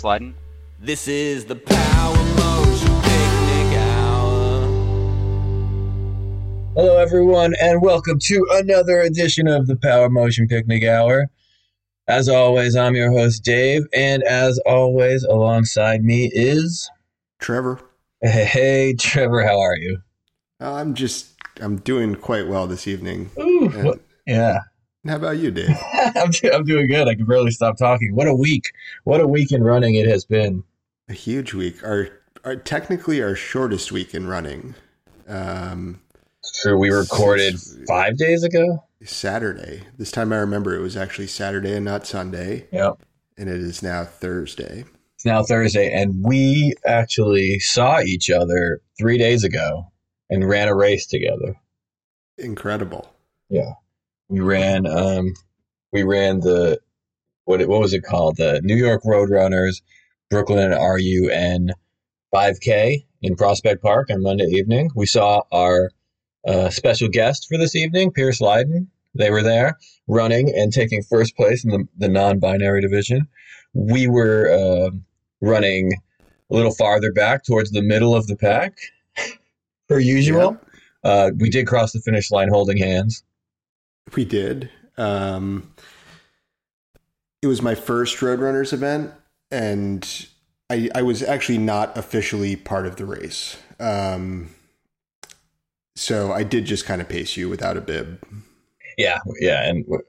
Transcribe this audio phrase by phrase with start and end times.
[0.00, 0.34] Pierce Lydon.
[0.80, 4.66] This is the Power Motion Picnic Hour.
[6.74, 11.28] Hello, everyone, and welcome to another edition of the Power Motion Picnic Hour.
[12.08, 16.90] As always, I'm your host, Dave, and as always, alongside me is.
[17.38, 17.78] Trevor.
[18.22, 19.98] Hey, hey Trevor, how are you?
[20.62, 23.30] Uh, I'm just, I'm doing quite well this evening.
[23.38, 23.82] Ooh, Yeah.
[23.84, 24.58] what- yeah.
[25.06, 25.70] How about you, Dave?
[25.94, 27.08] I'm, I'm doing good.
[27.08, 28.14] I can barely stop talking.
[28.14, 28.70] What a week.
[29.04, 30.64] What a week in running it has been.
[31.08, 31.82] A huge week.
[31.82, 32.08] Our,
[32.44, 34.74] our technically our shortest week in running.
[35.26, 36.00] Um,
[36.40, 36.76] It's true.
[36.78, 37.56] We recorded
[37.88, 38.84] five days ago.
[39.02, 39.84] Saturday.
[39.96, 43.02] This time I remember it was actually Saturday and not Sunday, Yep.
[43.38, 44.84] and it is now Thursday.
[45.14, 49.90] It's now Thursday, and we actually saw each other three days ago
[50.28, 51.56] and ran a race together.
[52.36, 53.10] Incredible.
[53.48, 53.72] Yeah,
[54.30, 54.86] we ran.
[54.86, 55.34] Um,
[55.92, 56.78] we ran the
[57.44, 57.60] what?
[57.68, 58.36] What was it called?
[58.36, 59.82] The New York Roadrunners
[60.30, 61.70] Brooklyn RUN
[62.32, 64.90] 5K in Prospect Park on Monday evening.
[64.94, 65.90] We saw our
[66.46, 68.88] uh, special guest for this evening, Pierce Lydon.
[69.14, 73.26] They were there running and taking first place in the, the non-binary division.
[73.74, 74.90] We were uh,
[75.40, 75.94] running
[76.50, 78.78] a little farther back towards the middle of the pack,
[79.88, 80.56] per usual.
[81.02, 83.24] Uh, we did cross the finish line holding hands.
[84.16, 84.70] We did.
[84.96, 85.72] Um,
[87.42, 89.12] it was my first Roadrunners event,
[89.50, 90.26] and
[90.68, 93.56] I, I was actually not officially part of the race.
[93.78, 94.50] Um,
[95.96, 98.22] so I did just kind of pace you without a bib.
[98.98, 100.02] Yeah, yeah, and w-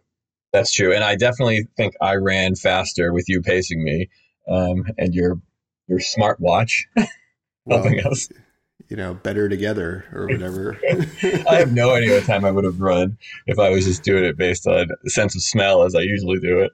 [0.54, 0.94] that's true.
[0.94, 4.10] And I definitely think I ran faster with you pacing me,
[4.48, 5.42] um, and your
[5.88, 6.84] your smartwatch
[7.66, 8.30] Well, helping us.
[8.92, 10.78] You know, better together or whatever.
[11.50, 14.26] I have no idea what time I would have run if I was just doing
[14.26, 16.74] it based on sense of smell as I usually do it.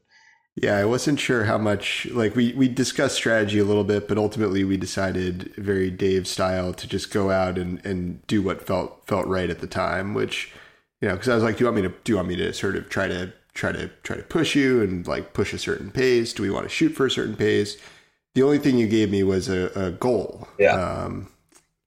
[0.56, 4.18] Yeah, I wasn't sure how much like we we discussed strategy a little bit, but
[4.18, 9.06] ultimately we decided very Dave style to just go out and and do what felt
[9.06, 10.52] felt right at the time, which
[11.00, 12.36] you know, because I was like, do you want me to do you want me
[12.38, 15.60] to sort of try to try to try to push you and like push a
[15.60, 16.34] certain pace?
[16.34, 17.78] Do we want to shoot for a certain pace?
[18.34, 20.74] The only thing you gave me was a, a goal, Yeah.
[20.74, 21.28] um,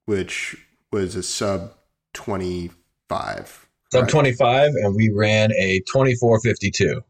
[0.07, 0.57] which
[0.93, 1.73] was a sub
[2.15, 2.71] twenty
[3.09, 3.67] five.
[3.93, 7.01] So I'm 25, and we ran a 24:52.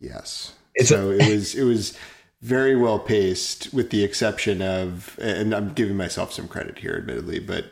[0.00, 0.54] Yes.
[0.74, 1.96] It's so it was it was
[2.42, 7.38] very well paced, with the exception of, and I'm giving myself some credit here, admittedly,
[7.38, 7.66] but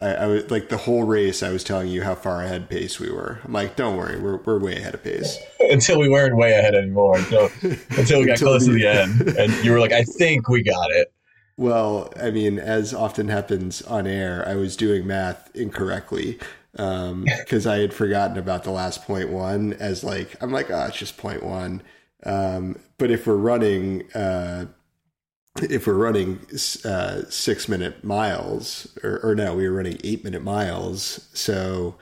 [0.00, 1.42] I, I was like the whole race.
[1.42, 3.40] I was telling you how far ahead pace we were.
[3.44, 5.36] I'm like, don't worry, we're we're way ahead of pace.
[5.60, 7.18] Until we weren't way ahead anymore.
[7.18, 7.50] Until
[7.90, 10.48] until we got Until close to the- the end, and you were like, "I think
[10.48, 11.12] we got it."
[11.60, 16.38] Well, I mean, as often happens on air, I was doing math incorrectly
[16.72, 19.74] because I had forgotten about the last point one.
[19.74, 21.82] As like, I'm like, oh, it's just point one.
[22.24, 24.68] Um, but if we're running, uh,
[25.60, 26.38] if we're running
[26.82, 31.94] uh, six minute miles, or, or no, we were running eight minute miles, so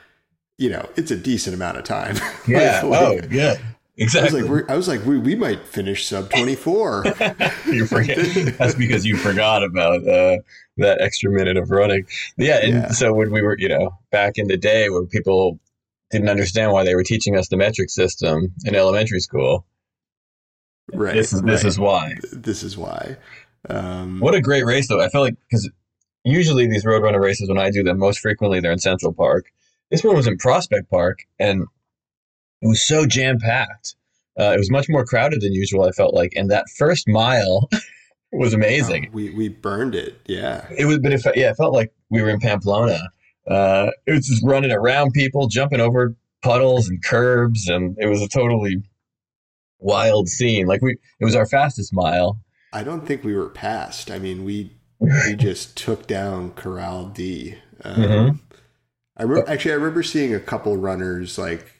[0.57, 2.17] you know, it's a decent amount of time.
[2.47, 2.83] Yeah.
[2.85, 3.57] Like, oh, yeah.
[4.01, 4.43] I was Exactly.
[4.43, 7.05] like, I was like, we, we might finish sub twenty four.
[7.67, 8.19] you forget.
[8.59, 10.39] That's because you forgot about uh,
[10.77, 12.07] that extra minute of running.
[12.37, 12.89] Yeah, and Yeah.
[12.91, 15.59] so when we were, you know, back in the day when people
[16.11, 19.67] didn't understand why they were teaching us the metric system in elementary school,
[20.93, 21.15] right.
[21.15, 21.69] this is this right.
[21.69, 22.15] is why.
[22.33, 23.17] this is why.
[23.69, 25.01] Um, What a great race, though!
[25.01, 25.69] I felt like because
[26.25, 29.47] usually these roadrunner races, when I do them, most frequently they're in Central Park.
[29.91, 31.65] This one was in Prospect Park, and
[32.62, 33.94] it was so jam packed.
[34.38, 35.84] Uh, it was much more crowded than usual.
[35.84, 37.69] I felt like, and that first mile
[38.32, 39.10] was amazing.
[39.12, 40.20] we we burned it.
[40.26, 40.66] Yeah.
[40.76, 42.99] It was, but it, yeah, it felt like we were in Pamplona.
[43.49, 48.20] Uh, it was just running around people, jumping over puddles and curbs, and it was
[48.22, 48.82] a totally
[49.81, 50.66] wild scene.
[50.66, 52.38] Like we, it was our fastest mile.
[52.72, 54.10] I don't think we were passed.
[54.10, 57.56] I mean, we we just took down Corral D.
[57.84, 58.38] Um, Mhm.
[59.16, 61.72] I re- actually I remember seeing a couple runners like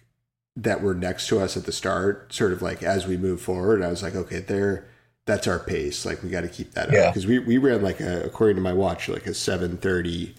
[0.63, 3.83] that were next to us at the start, sort of like as we move forward.
[3.83, 4.87] I was like, okay, there,
[5.25, 6.05] that's our pace.
[6.05, 7.01] Like we got to keep that Yeah.
[7.09, 10.35] up because we we ran like a according to my watch like a seven thirty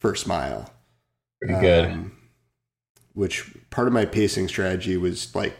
[0.00, 0.72] first mile.
[1.42, 1.92] Pretty good.
[1.92, 2.12] Um,
[3.14, 5.56] which part of my pacing strategy was like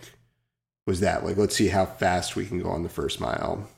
[0.87, 3.69] was that like let's see how fast we can go on the first mile.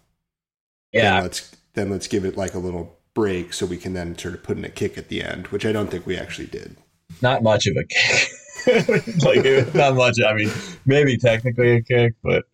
[0.92, 4.16] Then yeah, let's then let's give it like a little break so we can then
[4.16, 6.46] sort of put in a kick at the end, which I don't think we actually
[6.46, 6.76] did.
[7.20, 8.28] not much of a kick.
[9.24, 10.18] like it not much.
[10.20, 10.50] I mean,
[10.86, 12.44] maybe technically a kick, but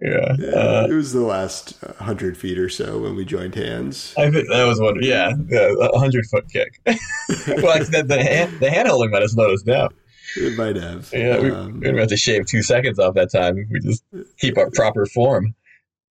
[0.00, 0.36] Yeah.
[0.38, 4.14] Yeah, Uh, it was the last hundred feet or so when we joined hands.
[4.16, 4.96] I think that was one.
[5.02, 6.80] Yeah, yeah a hundred foot kick.
[6.86, 9.90] well, the, the hand the hand holding might have slowed us down.
[10.36, 11.10] It might have.
[11.12, 13.66] Yeah, we, Um, we have to shave two seconds off that time.
[13.70, 14.04] We just
[14.38, 15.54] keep our proper form.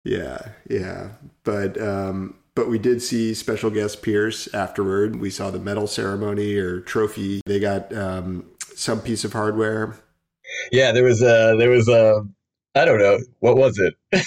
[0.04, 1.10] Yeah, yeah.
[1.44, 5.16] But um but we did see special guest Pierce afterward.
[5.16, 7.40] We saw the medal ceremony or trophy.
[7.46, 8.44] They got um
[8.76, 9.96] some piece of hardware.
[10.70, 12.24] Yeah, there was a there was a
[12.74, 14.24] I don't know what was it.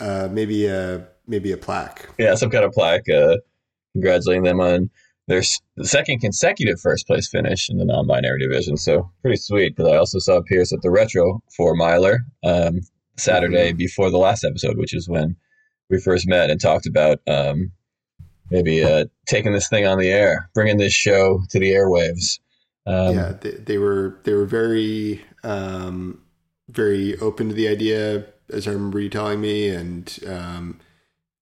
[0.00, 2.08] Uh maybe a maybe a plaque.
[2.18, 3.38] Yeah, some kind of plaque uh,
[3.94, 4.90] congratulating them on
[5.28, 5.42] their
[5.82, 8.76] second consecutive first place finish in the non-binary division.
[8.76, 9.76] So pretty sweet.
[9.76, 12.80] Because I also saw Pierce at the Retro four miler um,
[13.16, 15.36] Saturday before the last episode, which is when
[15.90, 17.70] we first met and talked about um,
[18.50, 22.38] maybe uh, taking this thing on the air, bringing this show to the airwaves.
[22.88, 26.22] Um, yeah, they, they were they were very um
[26.68, 30.80] very open to the idea as I remember you telling me and um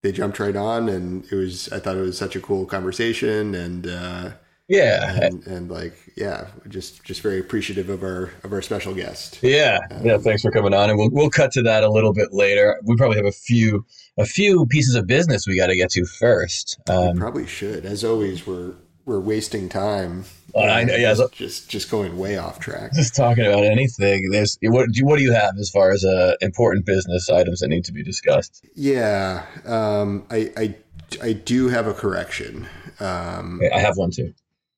[0.03, 3.55] they jumped right on and it was I thought it was such a cool conversation
[3.55, 4.29] and uh
[4.69, 9.39] yeah, and, and like yeah just just very appreciative of our of our special guest
[9.41, 10.17] Yeah, yeah.
[10.17, 12.77] Thanks for coming on, and we'll we'll cut to that a little bit later.
[12.83, 13.85] We probably have a few
[14.17, 16.79] a few pieces of business we got to get to first.
[16.89, 18.73] Um, probably should as always we're
[19.07, 22.93] we're wasting time Well, I know, yeah, just, so- just just going way off track
[22.93, 24.29] just talking about anything.
[24.31, 27.61] There's what do you, what do you have as far as uh, important business items
[27.61, 28.63] that need to be discussed?
[28.75, 30.75] yeah um I I
[31.23, 32.67] I do have a correction
[32.99, 34.33] um I have one too.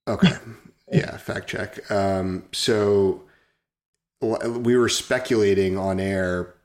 [0.08, 0.31] Okay.
[0.92, 1.92] Yeah, fact check.
[1.92, 3.22] Um, so
[4.22, 6.56] we were speculating on air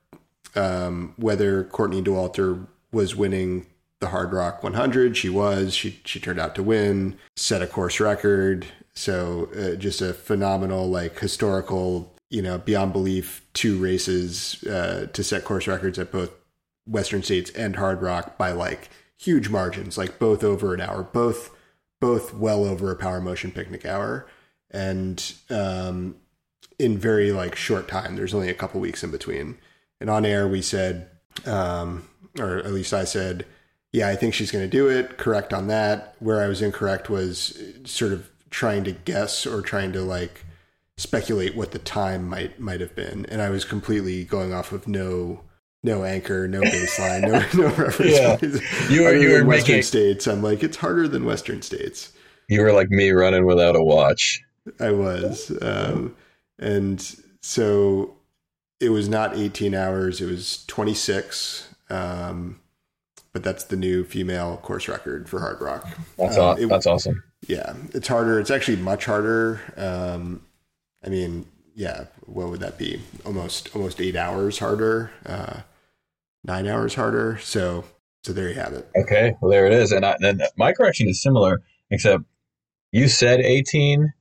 [0.56, 3.66] um, whether Courtney Dauwalter was winning
[4.04, 5.16] the Hard Rock 100.
[5.16, 5.74] She was.
[5.74, 8.66] She she turned out to win, set a course record.
[8.94, 15.24] So uh, just a phenomenal, like historical, you know, beyond belief, two races uh, to
[15.24, 16.30] set course records at both
[16.86, 21.50] Western States and Hard Rock by like huge margins, like both over an hour, both
[21.98, 24.26] both well over a power motion picnic hour,
[24.70, 26.16] and um,
[26.78, 28.16] in very like short time.
[28.16, 29.56] There's only a couple weeks in between.
[29.98, 31.08] And on air, we said,
[31.46, 32.06] um,
[32.38, 33.46] or at least I said,
[33.94, 35.19] yeah, I think she's going to do it.
[35.19, 36.17] Correct on that.
[36.19, 40.44] Where I was incorrect was sort of trying to guess or trying to like
[40.96, 44.88] speculate what the time might might have been, and I was completely going off of
[44.88, 45.43] no
[45.85, 48.12] no anchor, no baseline, no no reference.
[48.12, 48.37] Yeah.
[48.37, 48.91] points.
[48.91, 50.26] You were- you were Western making- states.
[50.26, 52.12] I'm like it's harder than Western states.
[52.49, 54.43] You were like me running without a watch.
[54.81, 56.17] I was, um,
[56.58, 57.00] and
[57.43, 58.17] so
[58.81, 61.69] it was not 18 hours; it was 26.
[61.90, 62.61] Um,
[63.34, 65.86] but that's the new female course record for hard rock.
[66.16, 67.22] That's Um, it- that's awesome.
[67.46, 68.40] Yeah, it's harder.
[68.40, 69.60] It's actually much harder.
[69.76, 70.40] Um,
[71.04, 71.44] I mean,
[71.75, 73.02] yeah, what would that be?
[73.26, 75.60] Almost almost eight hours harder, uh,
[76.44, 77.36] nine hours harder.
[77.42, 77.84] So
[78.22, 78.88] so there you have it.
[78.96, 79.92] Okay, well there it is.
[79.92, 81.60] And I, then my correction is similar,
[81.90, 82.22] except
[82.92, 84.14] you said 18.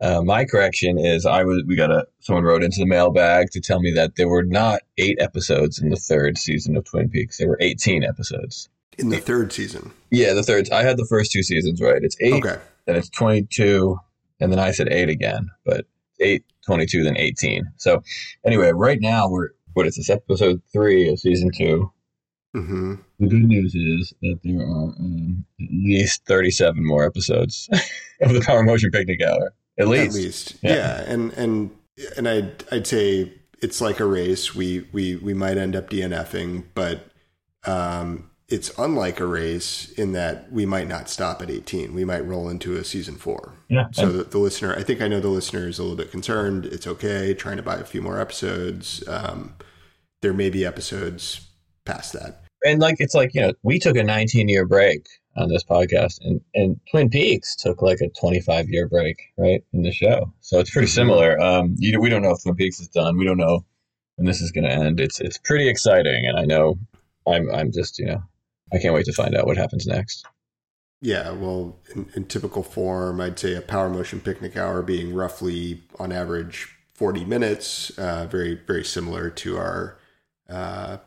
[0.00, 3.60] Uh, my correction is I was we got a someone wrote into the mailbag to
[3.60, 7.38] tell me that there were not eight episodes in the third season of Twin Peaks.
[7.38, 8.68] There were 18 episodes.
[8.98, 9.92] In the third season.
[10.10, 10.70] Yeah, the third.
[10.70, 12.02] I had the first two seasons right.
[12.02, 12.58] It's eight, Okay.
[12.86, 13.98] then it's 22,
[14.40, 15.86] and then I said eight again, but
[16.20, 17.64] eight, 22, then 18.
[17.76, 18.02] So
[18.44, 21.90] anyway, right now we're what is this episode three of season two?
[22.54, 27.68] hmm The good news is that there are um, at least 37 more episodes
[28.22, 29.52] of the Power Motion Picnic Hour.
[29.78, 30.06] At least.
[30.16, 30.74] At least, Yeah.
[30.74, 31.00] yeah.
[31.12, 31.70] And and
[32.16, 34.54] and I'd I'd say it's like a race.
[34.54, 37.06] We we we might end up DNFing, but
[37.64, 41.94] um, it's unlike a race in that we might not stop at 18.
[41.94, 43.54] We might roll into a season four.
[43.68, 43.86] Yeah.
[43.92, 46.66] So the, the listener, I think I know the listener is a little bit concerned.
[46.66, 49.02] It's okay, trying to buy a few more episodes.
[49.08, 49.54] Um,
[50.22, 51.48] there may be episodes
[51.84, 52.42] past that.
[52.64, 55.06] and like it's like you know we took a 19 year break
[55.36, 56.18] on this podcast.
[56.22, 60.32] And and twin peaks took like a 25 year break right in the show.
[60.40, 61.40] So it's pretty similar.
[61.40, 63.18] Um you, we don't know if twin peaks is done.
[63.18, 63.64] We don't know
[64.16, 65.00] when this is going to end.
[65.00, 66.78] It's it's pretty exciting and i know
[67.26, 68.22] i'm i'm just you know
[68.72, 70.26] i can't wait to find out what happens next.
[71.02, 75.82] Yeah, well, in, in typical form, I'd say a power motion picnic hour being roughly
[75.98, 79.98] on average 40 minutes, uh, very, very similar to our
[80.48, 80.98] uh,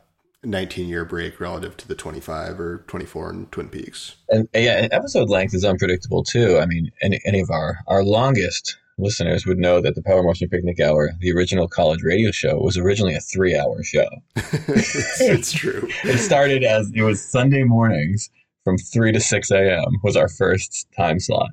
[0.44, 4.16] 19 year break relative to the 25 or 24 in Twin Peaks.
[4.30, 8.02] and yeah and episode length is unpredictable too i mean any, any of our our
[8.02, 12.58] longest listeners would know that the power motion picnic hour the original college radio show
[12.58, 15.86] was originally a three hour show it's, it's true.
[16.04, 18.30] it started as it was Sunday mornings
[18.64, 19.84] from three to six a.m.
[20.02, 21.50] was our first time slot.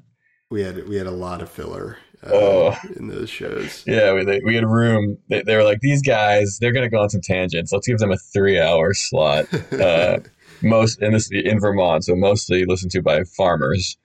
[0.50, 2.77] We had we had a lot of filler uh, Oh.
[2.95, 3.83] in those shows.
[3.88, 5.17] Yeah, we, they, we had a room.
[5.29, 7.71] They, they were like, these guys, they're going to go on some tangents.
[7.71, 9.45] Let's give them a three hour slot.
[9.71, 10.19] Uh,
[10.63, 13.95] most, and this in Vermont, so mostly listened to by farmers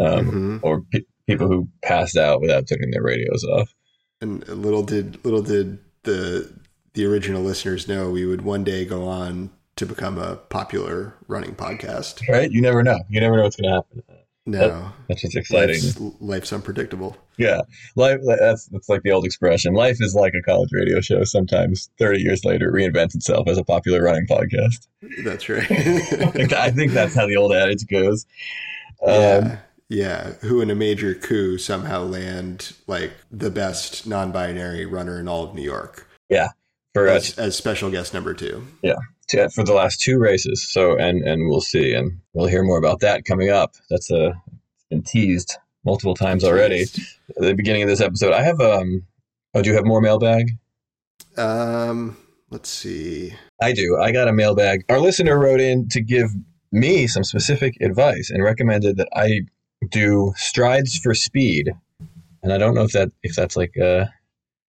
[0.00, 0.60] um, Mhm.
[0.62, 3.72] or pe- people who passed out without turning their radios off.
[4.20, 6.52] And little did little did the
[6.94, 11.54] the original listeners know we would one day go on to become a popular running
[11.54, 12.28] podcast.
[12.28, 12.50] Right?
[12.50, 12.98] You never know.
[13.08, 14.02] You never know what's going to happen.
[14.44, 15.76] No, That's what's exciting.
[15.76, 17.16] life's, life's unpredictable.
[17.36, 17.60] Yeah,
[17.94, 18.18] life.
[18.26, 19.72] That's that's like the old expression.
[19.72, 21.22] Life is like a college radio show.
[21.22, 24.88] Sometimes thirty years later, it reinvents itself as a popular running podcast.
[25.22, 25.70] That's right.
[25.70, 28.26] I think, that's how the old adage goes.
[29.06, 29.58] Um, yeah,
[29.88, 30.32] yeah.
[30.40, 35.54] Who in a major coup somehow land like the best non-binary runner in all of
[35.54, 36.48] New York Yeah,
[36.94, 38.66] for as, as special guest number two.
[39.28, 40.62] T- for the last two races.
[40.70, 43.74] So and and we'll see, and we'll hear more about that coming up.
[43.90, 44.32] That's uh,
[44.74, 46.82] it's been teased multiple times already.
[46.82, 49.06] At the beginning of this episode, I have um.
[49.54, 50.52] Oh, do you have more mailbag?
[51.36, 52.16] Um,
[52.50, 53.34] let's see.
[53.60, 53.98] I do.
[54.00, 54.84] I got a mailbag.
[54.88, 56.30] Our listener wrote in to give
[56.72, 59.42] me some specific advice and recommended that I
[59.90, 61.70] do strides for speed.
[62.42, 64.10] And I don't know if that if that's like a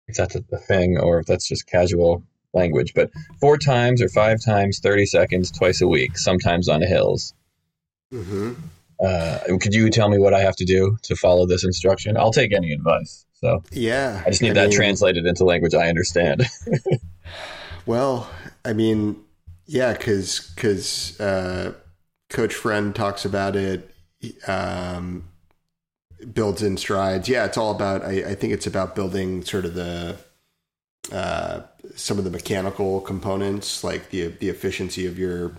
[0.08, 4.08] if that's a, a thing or if that's just casual language, but four times or
[4.08, 7.34] five times 30 seconds twice a week, sometimes on hills.
[8.10, 8.52] hmm
[9.04, 12.16] Uh, could you tell me what I have to do to follow this instruction?
[12.16, 13.24] I'll take any advice.
[13.34, 16.44] So Yeah, I just need that mean, translated into language I understand.
[17.86, 18.30] Well,
[18.64, 19.24] I mean,
[19.66, 21.72] yeah, because uh,
[22.30, 23.90] Coach Friend talks about it,
[24.46, 25.24] um,
[26.32, 27.28] builds in strides.
[27.28, 28.04] Yeah, it's all about.
[28.04, 30.16] I, I think it's about building sort of the
[31.10, 31.62] uh,
[31.96, 35.56] some of the mechanical components, like the the efficiency of your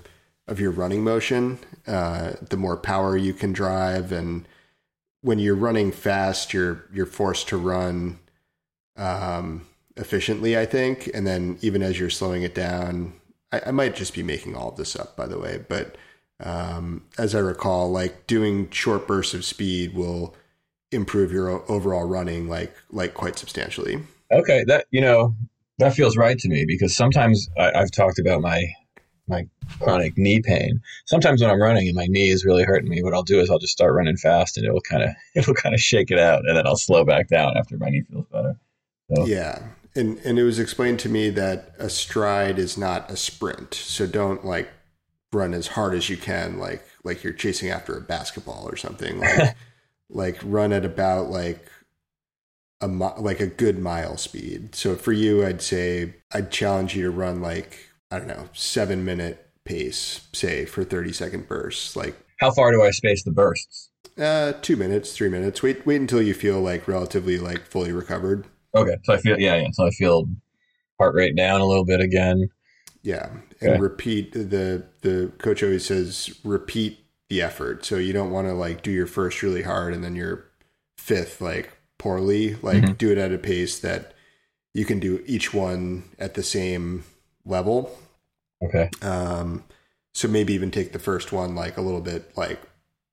[0.47, 1.59] of your running motion.
[1.87, 4.47] Uh, the more power you can drive, and
[5.21, 8.19] when you're running fast, you're you're forced to run.
[8.95, 9.65] Um,
[9.97, 11.09] efficiently, I think.
[11.13, 13.13] And then even as you're slowing it down,
[13.51, 15.95] I, I might just be making all of this up, by the way, but
[16.39, 20.35] um, as I recall, like doing short bursts of speed will
[20.91, 23.99] improve your overall running like like quite substantially.
[24.31, 25.35] Okay, that you know
[25.83, 28.63] that feels right to me because sometimes I, I've talked about my
[29.27, 29.47] my
[29.79, 30.81] chronic knee pain.
[31.05, 33.49] Sometimes when I'm running and my knee is really hurting me, what I'll do is
[33.49, 36.43] I'll just start running fast and it'll kind of it'll kind of shake it out,
[36.45, 38.55] and then I'll slow back down after my knee feels better.
[39.13, 39.59] So, Yeah.
[39.95, 43.73] And and it was explained to me that a stride is not a sprint.
[43.75, 44.69] So don't like
[45.31, 49.19] run as hard as you can like like you're chasing after a basketball or something.
[49.19, 49.55] Like
[50.09, 51.67] like run at about like
[52.83, 54.75] a mi- like a good mile speed.
[54.75, 57.79] So for you I'd say I'd challenge you to run like
[58.11, 62.83] I don't know, 7 minute pace say for 30 second bursts like How far do
[62.83, 63.89] I space the bursts?
[64.17, 65.63] uh 2 minutes, 3 minutes.
[65.63, 68.45] Wait wait until you feel like relatively like fully recovered.
[68.75, 70.27] Okay, so I feel yeah yeah, so I feel
[70.99, 72.49] heart rate down a little bit again.
[73.03, 73.29] Yeah,
[73.61, 73.81] and Okay.
[73.81, 76.99] repeat the the coach always says repeat
[77.29, 77.85] the effort.
[77.85, 80.45] So you don't want to like do your first really hard and then your
[80.97, 81.71] fifth like
[82.03, 82.55] poorly.
[82.62, 82.98] Like Mhm.
[82.98, 84.13] do it at a pace that
[84.74, 87.03] you can do each one at the same
[87.45, 87.98] level.
[88.65, 89.63] Okay, Um,
[90.13, 92.60] so maybe even take the first one like a little bit like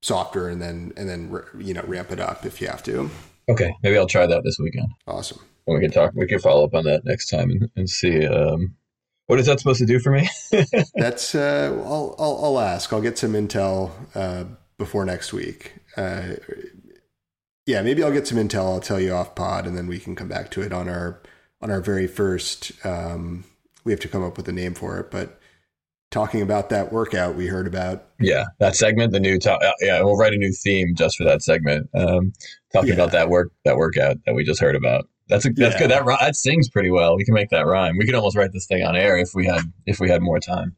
[0.02, 1.20] softer and then and then
[1.58, 3.10] you know ramp it up if you have to.
[3.48, 4.88] okay, maybe I'll try that this weekend.
[5.06, 5.40] Awesome.
[5.66, 6.12] And we can talk.
[6.14, 8.26] We can follow up on that next time and, and see.
[8.26, 8.76] Um,
[9.26, 10.28] what is that supposed to do for me?
[10.94, 12.92] That's uh, I'll, I'll I'll ask.
[12.92, 14.44] I'll get some intel uh,
[14.78, 15.74] before next week.
[15.96, 16.34] Uh,
[17.66, 18.66] yeah, maybe I'll get some intel.
[18.72, 21.20] I'll tell you off pod, and then we can come back to it on our
[21.60, 22.72] on our very first.
[22.84, 23.44] Um,
[23.84, 25.38] we have to come up with a name for it, but
[26.10, 28.04] talking about that workout we heard about.
[28.18, 29.60] Yeah, that segment, the new top.
[29.80, 31.88] Yeah, we'll write a new theme just for that segment.
[31.94, 32.32] Um,
[32.72, 32.94] talking Yeah.
[32.94, 35.08] about that work, that workout that we just heard about.
[35.28, 35.78] That's a, that's Yeah.
[35.78, 35.90] good.
[35.90, 37.16] That that sings pretty well.
[37.16, 37.96] We can make that rhyme.
[37.96, 40.40] We could almost write this thing on air if we had if we had more
[40.40, 40.74] time.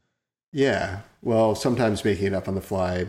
[0.53, 3.07] Yeah, well, sometimes making it up on the fly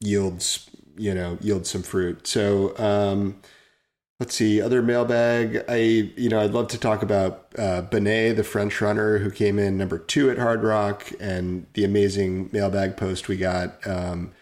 [0.00, 0.70] yields
[1.00, 2.26] you know yield some fruit.
[2.26, 3.40] So um,
[4.20, 5.64] let's see other mailbag.
[5.68, 9.58] I you know I'd love to talk about uh, Benet, the French runner who came
[9.58, 13.86] in number two at Hard Rock, and the amazing mailbag post we got.
[13.86, 14.32] Um,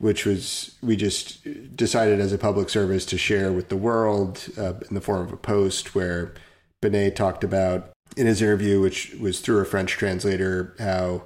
[0.00, 1.40] which was we just
[1.76, 5.32] decided as a public service to share with the world uh, in the form of
[5.32, 6.32] a post where
[6.80, 11.24] Benet talked about in his interview, which was through a French translator, how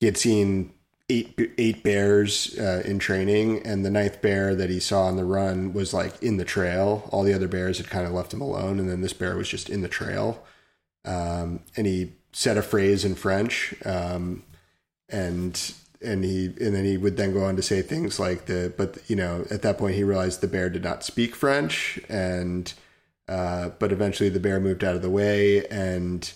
[0.00, 0.73] he had seen
[1.08, 5.24] eight eight bears uh, in training, and the ninth bear that he saw on the
[5.24, 7.08] run was like in the trail.
[7.12, 9.48] All the other bears had kind of left him alone, and then this bear was
[9.48, 10.44] just in the trail.
[11.04, 14.42] Um, and he said a phrase in French, um,
[15.08, 18.72] and and he and then he would then go on to say things like the
[18.76, 22.74] but you know at that point he realized the bear did not speak French and
[23.28, 26.34] uh, but eventually the bear moved out of the way and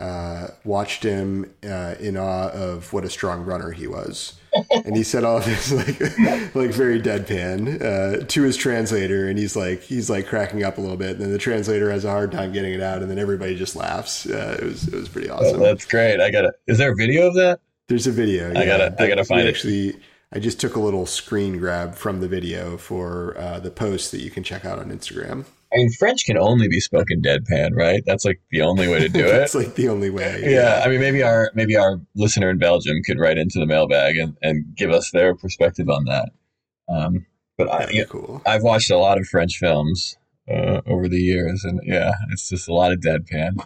[0.00, 4.34] uh, watched him uh, in awe of what a strong runner he was.
[4.84, 6.00] and he said all of this like
[6.56, 10.80] like very deadpan uh, to his translator, and he's like he's like cracking up a
[10.80, 13.18] little bit, and then the translator has a hard time getting it out, and then
[13.18, 14.26] everybody just laughs.
[14.26, 15.60] Uh, it was it was pretty awesome.
[15.60, 16.20] Oh, that's great.
[16.20, 16.54] I got it.
[16.66, 17.60] Is there a video of that?
[17.86, 18.50] There's a video.
[18.50, 19.48] I gotta I gotta find it.
[19.48, 19.94] Actually,
[20.32, 24.20] I just took a little screen grab from the video for uh, the post that
[24.20, 25.44] you can check out on Instagram.
[25.72, 28.02] I mean, French can only be spoken deadpan, right?
[28.06, 29.30] That's like the only way to do it.
[29.30, 30.40] That's like the only way.
[30.42, 30.50] Yeah.
[30.50, 30.82] yeah.
[30.84, 34.36] I mean, maybe our maybe our listener in Belgium could write into the mailbag and,
[34.42, 36.30] and give us their perspective on that.
[36.88, 38.42] Um, but I, cool.
[38.46, 40.16] I've watched a lot of French films
[40.48, 43.60] uh, over the years, and yeah, it's just a lot of deadpan.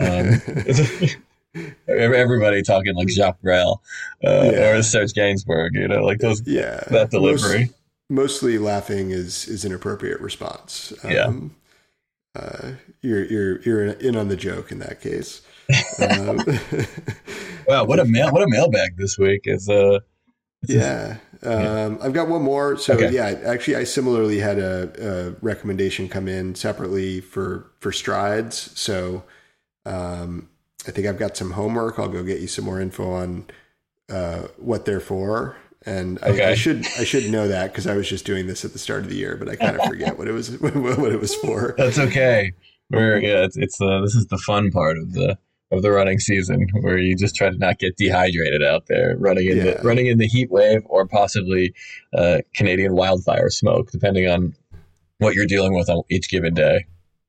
[0.00, 0.40] Um,
[1.88, 3.82] everybody talking like Jacques Brel
[4.24, 4.70] uh, yeah.
[4.70, 6.46] or Serge Gainsbourg, you know, like those.
[6.46, 7.60] Yeah, that delivery.
[7.60, 7.72] Most,
[8.10, 10.92] mostly laughing is is an appropriate response.
[11.04, 11.32] Um, yeah.
[12.40, 12.72] Uh,
[13.02, 15.42] you're you're you're in on the joke in that case.
[16.00, 16.36] Um,
[17.66, 19.68] wow, what a mail what a mailbag this week is.
[19.68, 20.00] Uh,
[20.66, 22.76] yeah, um, I've got one more.
[22.76, 23.12] So okay.
[23.12, 28.78] yeah, actually, I similarly had a, a, recommendation come in separately for for strides.
[28.78, 29.24] So
[29.86, 30.48] um,
[30.88, 31.98] I think I've got some homework.
[31.98, 33.46] I'll go get you some more info on
[34.10, 36.44] uh, what they're for and okay.
[36.44, 38.78] I, I, should I should know that because I was just doing this at the
[38.78, 41.34] start of the year, but I kind of forget what it was what it was
[41.36, 41.74] for.
[41.78, 42.52] That's okay.
[42.90, 45.38] We're yeah, it's, it's uh, this is the fun part of the
[45.70, 49.50] of the running season where you just try to not get dehydrated out there running
[49.50, 49.64] in yeah.
[49.64, 51.74] the running in the heat wave or possibly
[52.12, 54.54] uh, Canadian wildfire smoke, depending on
[55.18, 56.86] what you're dealing with on each given day.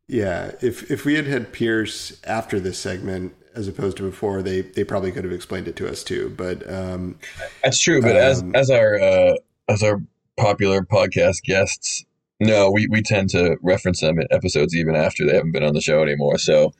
[0.08, 4.62] Yeah, if if we had had Pierce after this segment, as opposed to before, they
[4.62, 6.34] they probably could have explained it to us too.
[6.36, 7.20] But um,
[7.62, 8.02] that's true.
[8.02, 9.36] But um, as as our uh,
[9.68, 10.02] as our
[10.38, 12.06] popular podcast guests,
[12.40, 15.74] no, we we tend to reference them in episodes even after they haven't been on
[15.74, 16.38] the show anymore.
[16.38, 16.74] So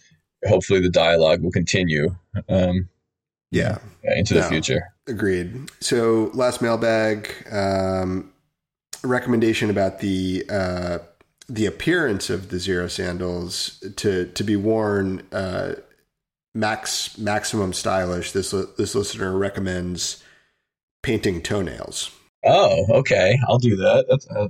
[0.48, 2.16] hopefully the dialogue will continue.
[2.48, 2.90] Um,
[3.52, 4.94] yeah, into the no, future.
[5.08, 5.70] Agreed.
[5.82, 8.32] So last mailbag um,
[9.04, 10.46] recommendation about the.
[10.50, 11.00] Uh,
[11.52, 15.74] the appearance of the Xero sandals to to be worn uh,
[16.54, 18.32] max maximum stylish.
[18.32, 20.24] This this listener recommends
[21.02, 22.12] painting toenails.
[22.46, 23.38] Oh, okay.
[23.48, 24.06] I'll do that.
[24.10, 24.48] That's uh,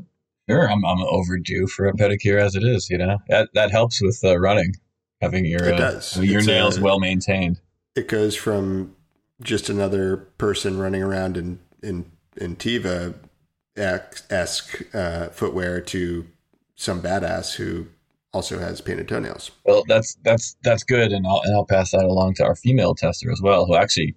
[0.49, 0.69] sure.
[0.69, 2.89] I'm I'm overdue for a pedicure as it is.
[2.89, 4.75] You know that that helps with uh, running,
[5.21, 7.59] having your uh, your it's nails a, well maintained.
[7.95, 8.95] It goes from
[9.41, 13.15] just another person running around in in in Teva
[13.77, 16.27] esque uh, footwear to
[16.75, 17.87] some badass who
[18.33, 19.51] also has painted toenails.
[19.65, 22.95] Well, that's that's that's good, and I'll and I'll pass that along to our female
[22.95, 24.15] tester as well, who actually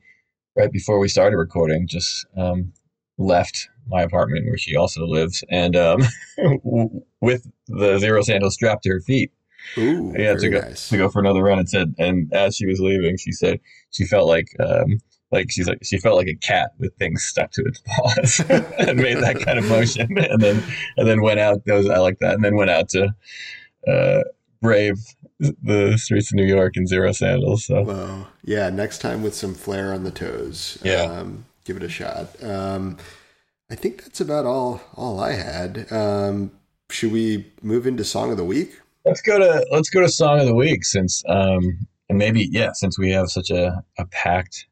[0.57, 2.73] right before we started recording just um,
[3.19, 6.03] left my apartment where she also lives, and um,
[7.21, 9.33] with the Xero sandal strapped to her feet.
[9.79, 10.89] Ooh, yeah, to go nice.
[10.89, 11.61] to go for another run.
[11.61, 14.99] And said, and as she was leaving, she said she felt like um,
[15.31, 18.41] like she's like she felt like a cat with things stuck to its paws
[18.79, 20.63] and made that kind of motion, and then
[20.97, 21.65] and then went out.
[21.65, 23.15] Those I like that, and then went out to
[23.89, 24.23] uh,
[24.61, 24.97] brave
[25.39, 27.67] the streets of New York in Xero sandals.
[27.67, 30.79] So, well, yeah, next time with some flair on the toes.
[30.83, 32.43] Yeah, um, give it a shot.
[32.43, 32.97] Um,
[33.71, 35.91] I think that's about all all I had.
[35.91, 36.53] Um,
[36.91, 38.79] should we move into song of the week?
[39.05, 42.73] Let's go to let's go to song of the week since um, and maybe yeah
[42.73, 44.67] since we have such a, a packed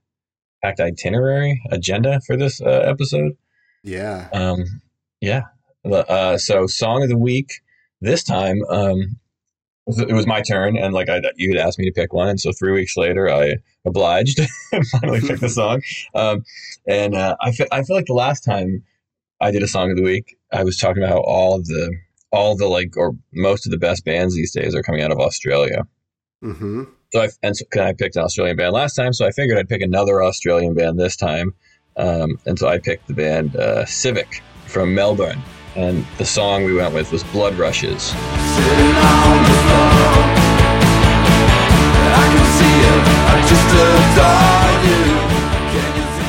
[0.63, 3.33] packed itinerary agenda for this uh, episode.
[3.83, 4.29] Yeah.
[4.33, 4.83] Um,
[5.21, 5.45] yeah.
[5.85, 7.63] Uh, so song of the week
[8.01, 9.17] this time, um,
[9.87, 12.41] it was my turn, and like I, you had asked me to pick one, and
[12.41, 14.41] so three weeks later, I obliged
[14.73, 15.83] and finally picked the song.
[16.15, 16.45] Um,
[16.87, 18.85] and uh, I feel I feel like the last time
[19.41, 21.95] I did a song of the week, I was talking about how all the
[22.33, 25.19] all the like or most of the best bands these days are coming out of
[25.19, 25.87] Australia.
[26.43, 26.85] Mm-hmm.
[27.13, 29.69] So I and so I picked an Australian band last time, so I figured I'd
[29.69, 31.55] pick another Australian band this time,
[31.97, 35.43] um, and so I picked the band uh, Civic from Melbourne
[35.77, 38.13] and the song we went with was Blood Rushes.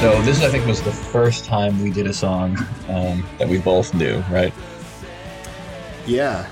[0.01, 2.57] So this, I think, was the first time we did a song
[2.89, 4.51] um, that we both knew, right?
[6.07, 6.45] Yeah.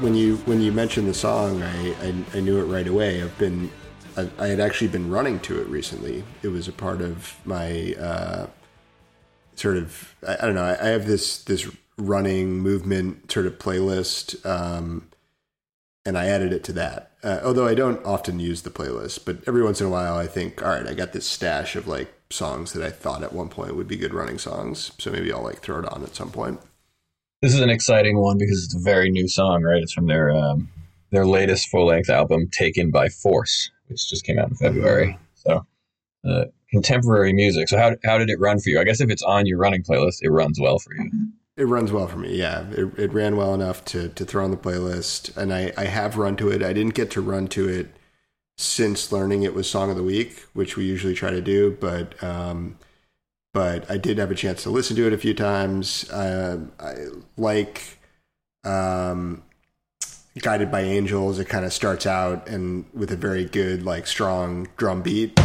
[0.00, 3.22] When you when you mentioned the song, I, I, I knew it right away.
[3.22, 3.70] I've been
[4.16, 6.24] I, I, had actually been running to it recently.
[6.42, 8.46] It was a part of my uh,
[9.54, 10.64] sort of I, I don't know.
[10.64, 14.44] I, I have this this running movement sort of playlist.
[14.44, 15.08] Um,
[16.04, 17.10] and I added it to that.
[17.22, 20.26] Uh, although I don't often use the playlist, but every once in a while I
[20.26, 23.48] think, all right, I got this stash of like songs that I thought at one
[23.48, 24.92] point would be good running songs.
[24.98, 26.60] So maybe I'll like throw it on at some point.
[27.42, 29.82] This is an exciting one because it's a very new song, right?
[29.82, 30.68] It's from their um,
[31.10, 35.18] their latest full length album, Taken by Force, which just came out in February.
[35.34, 35.66] So,
[36.28, 37.68] uh, contemporary music.
[37.68, 38.80] So, how, how did it run for you?
[38.80, 41.10] I guess if it's on your running playlist, it runs well for you.
[41.56, 42.66] It runs well for me, yeah.
[42.70, 46.18] It, it ran well enough to, to throw on the playlist, and I, I have
[46.18, 46.62] run to it.
[46.62, 47.96] I didn't get to run to it
[48.58, 52.22] since learning it was Song of the Week, which we usually try to do, but
[52.22, 52.78] um,
[53.54, 56.10] but I did have a chance to listen to it a few times.
[56.10, 56.94] Uh, I
[57.38, 58.00] like
[58.64, 59.42] um,
[60.38, 61.38] Guided by Angels.
[61.38, 65.40] It kind of starts out and with a very good, like, strong drum beat.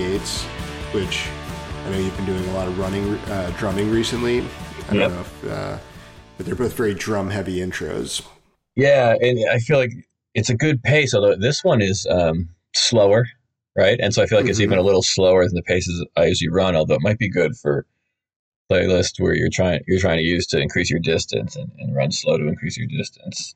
[0.00, 0.44] Gates,
[0.92, 1.26] which
[1.84, 4.40] I know you've been doing a lot of running, uh, drumming recently.
[4.40, 4.48] I Yep.
[4.94, 5.78] don't know if, uh,
[6.36, 8.22] but they're both very drum heavy intros.
[8.76, 9.92] Yeah, and I feel like
[10.34, 13.26] it's a good pace, although this one is um, slower,
[13.76, 13.98] right?
[14.00, 14.64] And so I feel like it's Mhm.
[14.64, 17.56] even a little slower than the paces I usually run, although it might be good
[17.56, 17.84] for
[18.70, 22.12] playlist where you're trying you're trying to use to increase your distance and, and run
[22.12, 23.54] slow to increase your distance.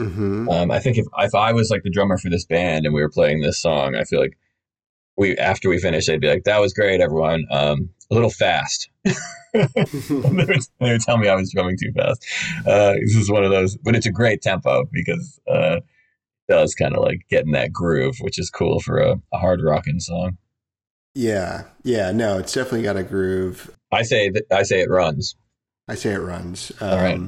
[0.00, 0.48] Mm-hmm.
[0.48, 3.00] Um, I think if if I was like the drummer for this band and we
[3.00, 4.36] were playing this song, I feel like
[5.18, 7.44] we after we finished, they'd be like, "That was great, everyone.
[7.50, 9.14] Um, a little fast." they,
[9.52, 12.24] would, they would tell me I was drumming too fast.
[12.66, 15.84] Uh, this is one of those, but it's a great tempo because uh, it
[16.48, 19.60] does kind of like get in that groove, which is cool for a, a hard
[19.62, 20.38] rocking song.
[21.14, 23.70] yeah, yeah, no, it's definitely got a groove.
[23.92, 25.34] I say that I say it runs.
[25.88, 26.70] I say it runs.
[26.80, 27.20] Um, All right.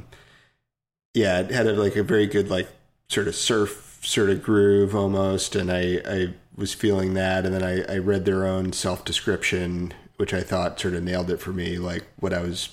[1.14, 2.68] Yeah, it had a, like a very good like
[3.08, 7.62] sort of surf sort of groove almost, and I I was feeling that, and then
[7.62, 11.52] I I read their own self description, which I thought sort of nailed it for
[11.52, 12.70] me, like what I was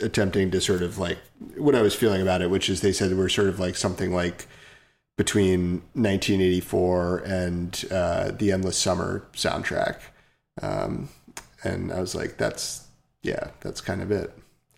[0.00, 1.18] attempting to sort of like
[1.56, 4.12] what I was feeling about it, which is they said we're sort of like something
[4.12, 4.46] like
[5.16, 10.00] between 1984 and uh, the Endless Summer soundtrack,
[10.62, 11.10] um,
[11.62, 12.86] and I was like, that's
[13.22, 14.32] yeah, that's kind of it.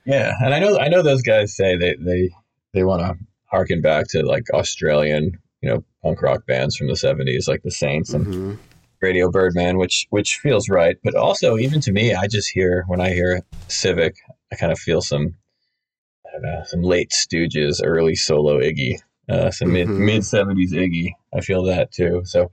[0.05, 2.31] Yeah, and I know I know those guys say they they
[2.75, 6.95] they want to harken back to like Australian, you know, punk rock bands from the
[6.97, 8.59] '70s, like the Saints and Mhm.
[9.01, 10.97] Radio Birdman, which which feels right.
[11.03, 14.17] But also, even to me, I just hear when I hear Civic,
[14.53, 15.35] I kind of feel some
[16.27, 18.97] I don't know, some late Stooges, early solo Iggy,
[19.29, 19.99] uh, some mid Mhm.
[19.99, 21.13] mid '70s Iggy.
[21.35, 22.23] I feel that too.
[22.25, 22.51] So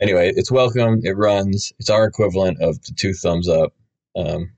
[0.00, 1.00] anyway, it's welcome.
[1.02, 1.72] It runs.
[1.78, 3.72] It's our equivalent of the two thumbs up.
[4.16, 4.52] Um,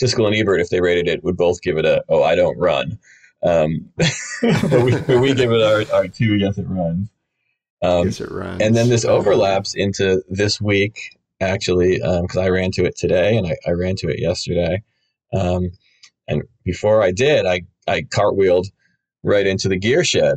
[0.00, 2.56] Siskel and Ebert, if they rated it, would both give it a "Oh, I don't
[2.58, 2.98] run,"
[3.42, 7.08] um, but, we, but we give it our, our two "Yes, it runs."
[7.82, 8.60] Um, yes, it runs.
[8.62, 13.36] and then this Um, overlaps into this week, actually, because I ran to it today
[13.38, 14.82] and I, I ran to it yesterday.
[15.32, 15.70] Um,
[16.28, 18.66] and before I did, I, I cartwheeled
[19.22, 20.36] right into the gear shed,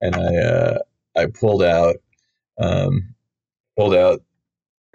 [0.00, 0.78] and I uh,
[1.16, 1.96] I pulled out
[2.58, 3.14] um,
[3.76, 4.20] pulled out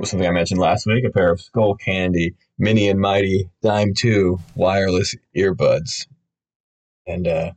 [0.04, 5.15] something I mentioned last week, a pair of Skullcandy Mini and Mighty Dime Two wireless
[5.36, 6.08] earbuds,
[7.07, 7.51] and uh,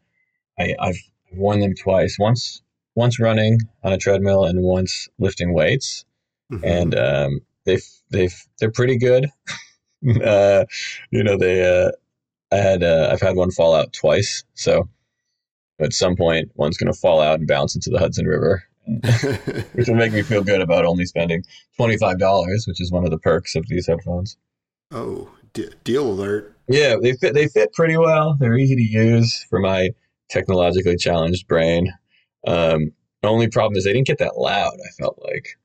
[0.58, 0.98] I, I've
[1.32, 2.18] worn them twice.
[2.18, 2.62] Once
[2.94, 6.04] once running on a treadmill and once lifting weights,
[6.52, 6.64] mhm.
[6.64, 7.78] and um, they
[8.11, 9.30] they they're pretty good.
[10.24, 10.64] uh,
[11.11, 11.90] you know they uh,
[12.52, 14.88] I had uh, I've had one fall out twice, so
[15.80, 18.64] at some point one's going to fall out and bounce into the Hudson River,
[19.74, 21.44] which will make me feel good about only spending
[21.76, 24.37] twenty five dollars, which is one of the perks of these headphones.
[24.90, 26.58] oh, de- deal alert!
[26.68, 27.35] Yeah, they fit.
[27.35, 28.37] They fit pretty well.
[28.38, 29.90] They're easy to use for my
[30.28, 31.92] technologically challenged brain.
[32.46, 34.74] Um, only problem is they didn't get that loud.
[34.74, 35.59] I felt like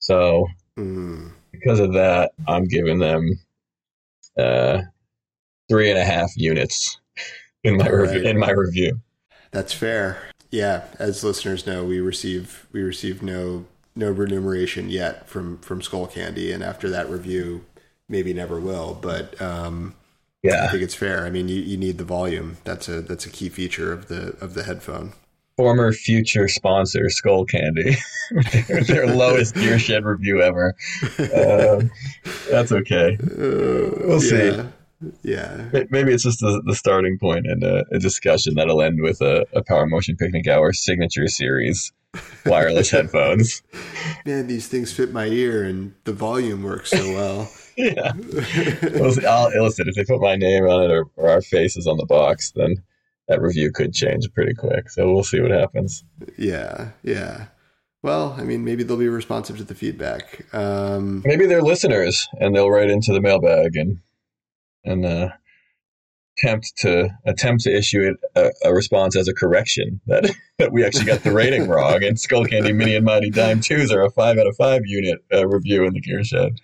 [0.00, 3.28] so Mm, because of that, I'm giving them
[4.38, 4.82] uh,
[5.68, 7.00] three and a half units
[7.64, 8.18] in my review.
[8.18, 8.26] Right.
[8.26, 9.00] In my review,
[9.50, 10.30] that's fair.
[10.50, 13.66] Yeah, as listeners know, we receive we receive no
[13.96, 17.64] no remuneration yet from from Skullcandy, and after that review,
[18.08, 18.94] maybe never will.
[18.94, 19.96] But um,
[20.64, 21.24] I think it's fair.
[21.26, 22.58] I mean, you, you need the volume.
[22.64, 25.12] That's a that's a key feature of the of the headphone.
[25.56, 27.96] Former future sponsor Skullcandy,
[28.68, 30.76] their, their lowest gear shed review ever.
[31.18, 31.90] Um,
[32.48, 33.18] that's okay.
[33.20, 34.50] we'll see.
[34.50, 34.66] Uh,
[35.22, 35.68] Yeah.
[35.90, 39.62] Maybe it's just the, the starting and a, a discussion that'll end with a, a
[39.62, 41.92] Power Motion Picnic Hour signature series
[42.46, 43.62] wireless headphones.
[44.24, 47.50] Man, these things fit my ear, and the volume works so well.
[47.78, 48.12] Yeah.
[49.28, 52.52] I'll if they put my name on it or, or our faces on the box,
[52.56, 52.82] then
[53.28, 54.90] that review could change pretty quick.
[54.90, 56.04] So we'll see what happens.
[56.36, 57.46] yeah, yeah.
[58.02, 60.46] Well, I mean, maybe they'll be responsive to the feedback.
[60.54, 63.98] Um, Maybe they're listeners and they'll write into the mailbag and
[64.84, 65.28] and uh,
[66.38, 70.84] attempt to attempt to issue it a, a, response as a correction that that we
[70.84, 74.38] actually got the rating wrong and Skullcandy Mini and Mighty Dime Twos are a five
[74.38, 76.60] out of five unit uh, review in the Gear Shed.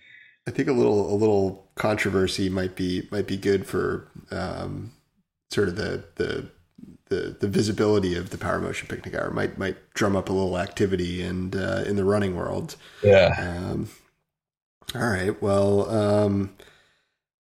[0.46, 4.92] I think a little a little controversy might be might be good for um,
[5.50, 6.50] sort of the the
[7.08, 10.58] the the visibility of the Power Motion Picnic Hour might might drum up a little
[10.58, 12.76] activity and uh, in the running world.
[13.02, 13.34] Yeah.
[13.38, 13.88] Um,
[14.94, 15.40] all right.
[15.40, 16.54] Well, um,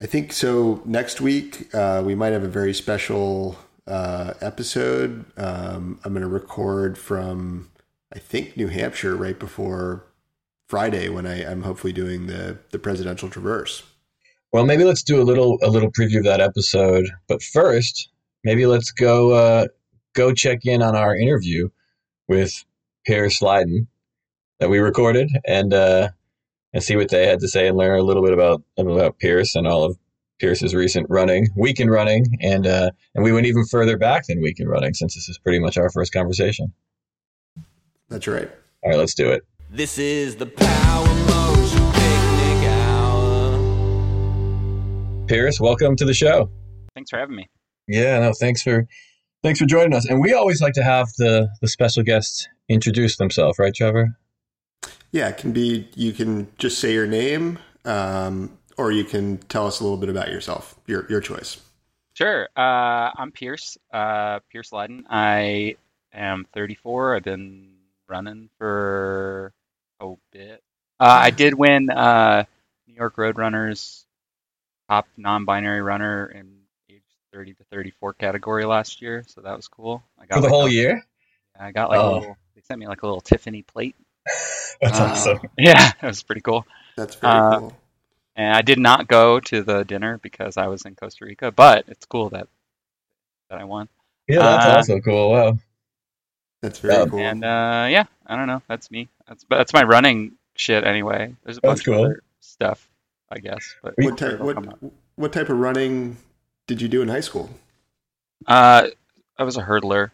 [0.01, 0.81] I think so.
[0.85, 5.25] Next week uh, we might have a very special uh, episode.
[5.37, 7.69] Um, I'm going to record from
[8.13, 10.05] I think New Hampshire right before
[10.73, 13.83] Friday when I, am hopefully doing the the presidential traverse.
[14.51, 17.05] Well, maybe let's do a little a little preview of that episode.
[17.27, 18.09] But first,
[18.43, 19.67] maybe let's go uh,
[20.15, 21.69] go check in on our interview
[22.27, 22.65] with
[23.05, 23.87] Pierce Lydon
[24.59, 26.09] that we recorded and uh,
[26.73, 29.53] and see what they had to say and learn a little bit about about Pierce
[29.53, 29.95] and all of
[30.39, 34.71] Pierce's recent running, weekend running, and uh, and we went even further back than weekend
[34.71, 36.73] running since this is pretty much our first conversation.
[38.09, 38.49] That's right.
[38.81, 39.45] All right, let's do it.
[39.75, 43.57] This is the Power Motion Picnic Hour.
[45.25, 46.51] Pierce, welcome to the show.
[46.93, 47.49] Thanks for having me.
[47.87, 48.85] Yeah, no, thanks for
[49.41, 50.07] thanks for joining us.
[50.07, 54.15] And we always like to have the the special guests introduce themselves, right, Trevor?
[55.11, 55.89] Yeah, it can be.
[55.95, 60.09] You can just say your name, um, or you can tell us a little bit
[60.09, 60.75] about yourself.
[60.85, 61.59] Your your choice.
[62.13, 62.47] Sure.
[62.55, 63.75] Uh, I'm Pierce.
[63.91, 65.05] Uh, Pierce Lydon.
[65.09, 65.77] I
[66.13, 67.15] am 34.
[67.15, 67.71] I've been
[68.07, 69.51] running for
[69.99, 70.63] a bit.
[70.99, 72.45] Uh, I did win uh,
[72.87, 74.05] New York Roadrunners
[74.89, 77.01] top non-binary runner in age
[77.33, 80.03] 30 to 34 category last year, so that was cool.
[80.19, 81.03] I got for the like whole a, year.
[81.59, 82.09] I got like oh.
[82.09, 82.37] a little.
[82.55, 83.95] They sent me like a little Tiffany plate.
[84.81, 85.39] That's uh, awesome.
[85.57, 86.65] Yeah, it was pretty cool.
[86.95, 87.73] That's very uh, cool.
[88.35, 91.85] And I did not go to the dinner because I was in Costa Rica, but
[91.87, 92.47] it's cool that
[93.49, 93.89] that I won.
[94.27, 95.31] Yeah, that's uh, also cool.
[95.31, 95.57] Wow.
[96.63, 97.19] That's very um, cool.
[97.19, 98.61] And uh, yeah, I don't know.
[98.69, 99.09] That's me.
[99.27, 101.35] That's that's my running shit anyway.
[101.43, 101.95] There's a bunch cool.
[101.95, 102.87] of other stuff,
[103.29, 103.75] I guess.
[103.83, 104.77] But what type what,
[105.15, 106.15] what type of running
[106.65, 107.49] did you do in high school?
[108.47, 108.87] Uh,
[109.37, 110.11] I was a hurdler.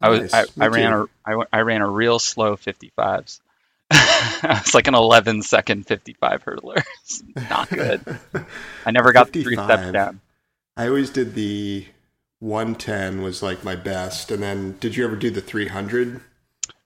[0.00, 3.40] I was I, I ran a I, I ran a real slow 55s.
[3.90, 6.82] I was like an 11 second 55 hurdler.
[7.50, 8.18] not good.
[8.86, 10.22] I never got the three steps down.
[10.74, 11.84] I always did the
[12.40, 16.20] 110 was like my best, and then did you ever do the 300?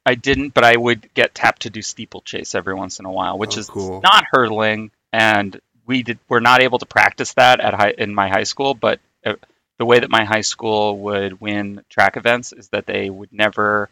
[0.07, 3.39] I didn't, but I would get tapped to do steeplechase every once in a while,
[3.39, 4.01] which oh, is cool.
[4.03, 8.29] not hurdling and we did we're not able to practice that at high, in my
[8.29, 9.35] high school, but uh,
[9.79, 13.91] the way that my high school would win track events is that they would never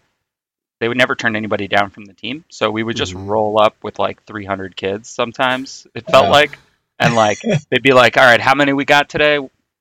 [0.81, 2.45] they would never turn anybody down from the team.
[2.51, 3.27] So we would just mm-hmm.
[3.27, 5.89] roll up with like 300 kids sometimes.
[5.93, 6.31] It felt yeah.
[6.31, 6.59] like
[7.01, 7.39] and like
[7.71, 9.39] they'd be like, "All right, how many we got today?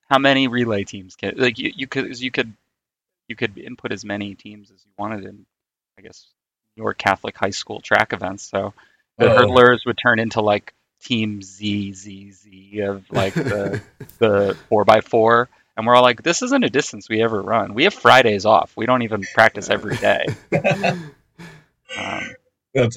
[0.09, 2.53] How many relay teams can like you, you could you could
[3.27, 5.45] you could input as many teams as you wanted in
[5.97, 6.27] I guess
[6.75, 8.43] your Catholic high school track events.
[8.43, 8.73] So
[9.17, 9.37] the oh.
[9.37, 13.81] hurdlers would turn into like team Z Z Z of like the
[14.19, 17.73] the four by four, and we're all like, this isn't a distance we ever run.
[17.73, 18.75] We have Fridays off.
[18.77, 20.25] We don't even practice every day.
[21.97, 22.35] um,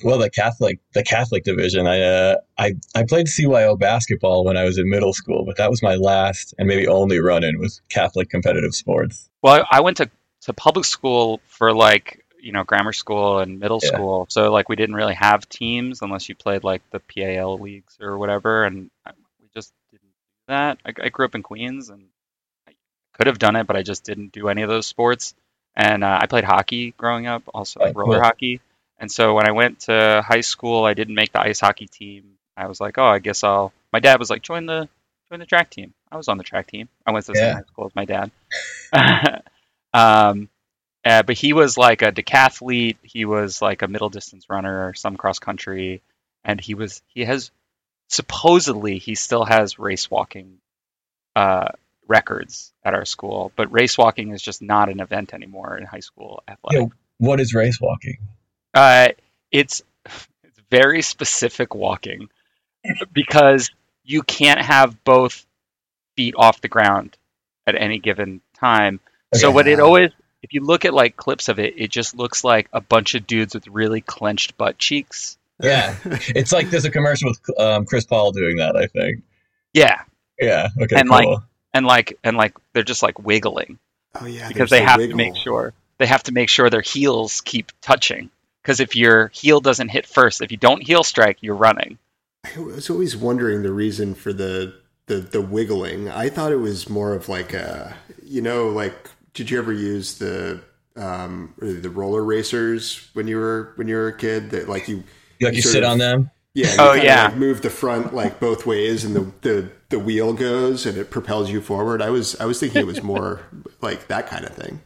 [0.05, 1.87] well, the Catholic the Catholic division.
[1.87, 5.71] I uh, I I played CYO basketball when I was in middle school, but that
[5.71, 9.29] was my last and maybe only run in with Catholic competitive sports.
[9.43, 10.11] Well, I went to
[10.43, 13.89] to public school for like you know grammar school and middle yeah.
[13.89, 17.99] school so like we didn't really have teams unless you played like the pal leagues
[18.01, 18.91] or whatever and
[19.41, 22.07] we just didn't do that i, I grew up in queens and
[22.67, 22.73] i
[23.15, 25.35] could have done it but i just didn't do any of those sports
[25.77, 28.25] and uh, i played hockey growing up also oh, roller cool.
[28.25, 28.61] hockey
[29.01, 32.37] and so when i went to high school i didn't make the ice hockey team
[32.57, 34.89] i was like oh i guess i'll my dad was like join the
[35.29, 37.47] join the track team i was on the track team i went to the yeah.
[37.47, 38.31] same high school as my dad
[39.95, 40.49] um,
[41.05, 42.99] uh, but he was like a decathlete.
[43.03, 46.03] He was like a middle distance runner, or some cross country,
[46.45, 47.51] and he was he has
[48.09, 50.59] supposedly he still has race walking
[51.35, 51.69] uh,
[52.07, 53.51] records at our school.
[53.57, 56.95] But race walking is just not an event anymore in high school athletics.
[57.19, 58.19] What is race walking?
[58.75, 59.09] Uh,
[59.51, 62.29] it's it's very specific walking
[63.13, 63.71] because
[64.05, 65.45] you can't have both
[66.17, 67.17] feet off the ground
[67.67, 69.01] at any given time.
[69.35, 69.41] Okay.
[69.41, 70.11] So what it always
[70.43, 73.27] if you look at like clips of it, it just looks like a bunch of
[73.27, 75.37] dudes with really clenched butt cheeks.
[75.63, 78.77] Yeah, it's like there's a commercial with um, Chris Paul doing that.
[78.77, 79.23] I think.
[79.73, 80.03] Yeah.
[80.41, 80.69] Yeah.
[80.81, 80.97] Okay.
[80.97, 81.31] And cool.
[81.31, 81.39] like,
[81.75, 83.79] and like, and like, they're just like wiggling.
[84.21, 84.49] Oh yeah.
[84.49, 85.13] Because they have wiggle.
[85.13, 88.31] to make sure they have to make sure their heels keep touching.
[88.63, 91.99] Because if your heel doesn't hit first, if you don't heel strike, you're running.
[92.57, 94.75] I was always wondering the reason for the
[95.07, 96.09] the the wiggling.
[96.09, 100.19] I thought it was more of like a you know like did you ever use
[100.19, 100.61] the
[100.97, 105.05] um the roller racers when you were when you were a kid that like you
[105.41, 106.31] Like you sort sit of- on them.
[106.55, 107.25] yeah you Oh, yeah.
[107.27, 111.11] like, move the front like both ways and the, the the wheel goes and it
[111.11, 112.01] propels you forward.
[112.03, 113.41] I was I was thinking it was more
[113.83, 114.81] like that kind of thing.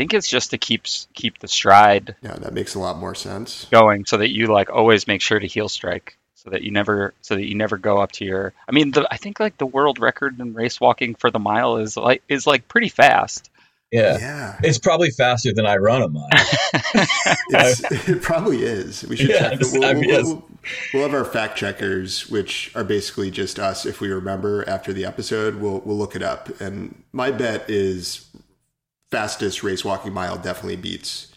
[0.00, 3.14] I think it's just to keep keep the stride Yeah, that makes a lot more
[3.14, 3.66] sense.
[3.70, 7.12] going so that you like always make sure to heel strike so that you never
[7.20, 9.66] so that you never go up to your I mean the I think like the
[9.66, 13.50] world record in race walking for the mile is like is like pretty fast.
[13.92, 14.16] Yeah.
[14.18, 16.28] Yeah, It's probably faster than I run a mile.
[16.94, 19.04] it's, it probably is.
[19.04, 19.58] We should check.
[19.60, 20.24] Yes, We'll, we'll- yes.
[20.26, 20.48] we'll-
[20.94, 23.84] we'll have our fact checkers, which are basically just us.
[23.86, 26.60] If we remember after the episode, we'll we'll look it up.
[26.60, 28.26] And my bet is
[29.10, 31.30] fastest race walking mile definitely beats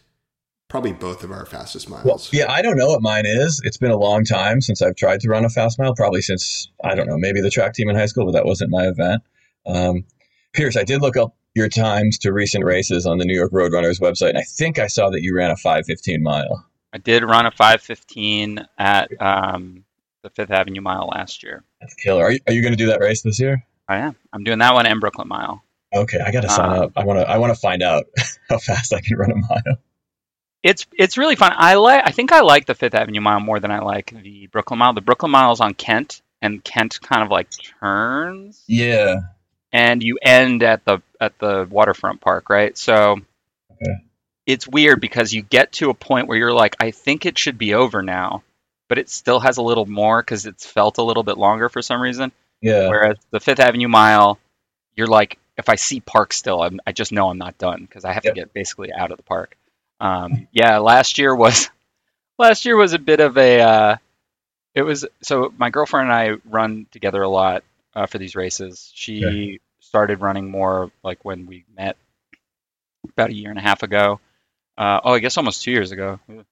[0.73, 2.03] probably both of our fastest miles.
[2.03, 3.61] Well, yeah, I don't know what mine is.
[3.63, 6.67] It's been a long time since I've tried to run a fast mile, probably since,
[6.83, 9.21] I don't know, maybe the track team in high school, but that wasn't my event.
[9.67, 10.03] Um,
[10.53, 14.01] Pierce, I did look up your times to recent races on the New York Roadrunners
[14.01, 16.65] website, and I think I saw that you ran a 515 mile.
[16.91, 19.85] I did run a 515 at um,
[20.23, 21.63] the Fifth Avenue Mile last year.
[21.81, 22.23] That's killer.
[22.23, 23.63] Are you, are you going to do that race this year?
[23.87, 24.15] I am.
[24.33, 25.63] I'm doing that one and Brooklyn Mile.
[25.93, 26.91] Okay, I got to sign Um, up.
[26.95, 27.29] I want to.
[27.29, 28.05] I want to find out
[28.49, 29.77] how fast I can run a mile.
[30.63, 31.51] It's it's really fun.
[31.55, 32.03] I like.
[32.05, 34.93] I think I like the Fifth Avenue Mile more than I like the Brooklyn Mile.
[34.93, 39.17] The Brooklyn Mile is on Kent, and Kent kind of like turns, Yeah.
[39.71, 42.77] and you end at the at the waterfront park, right?
[42.77, 43.17] So
[43.71, 43.93] Okay.
[44.45, 47.57] it's weird because you get to a point where you're like, I think it should
[47.57, 48.43] be over now,
[48.87, 51.81] but it still has a little more because it's felt a little bit longer for
[51.81, 52.31] some reason.
[52.61, 52.87] Yeah.
[52.87, 54.39] Whereas the Fifth Avenue Mile,
[54.95, 58.05] you're like, if I see park still, I'm, I just know I'm not done because
[58.05, 58.33] I have Yep.
[58.33, 59.55] to get basically out of the park.
[59.99, 61.69] Um, yeah, last year was
[62.39, 63.61] last year was a bit of a.
[63.61, 63.95] Uh,
[64.75, 67.63] it was so my girlfriend and I run together a lot
[67.95, 68.91] uh, for these races.
[68.95, 69.59] She Okay.
[69.79, 71.95] started running more like when we met
[73.13, 74.19] about a year and a half ago.
[74.77, 76.19] Uh, oh, I guess almost two years ago.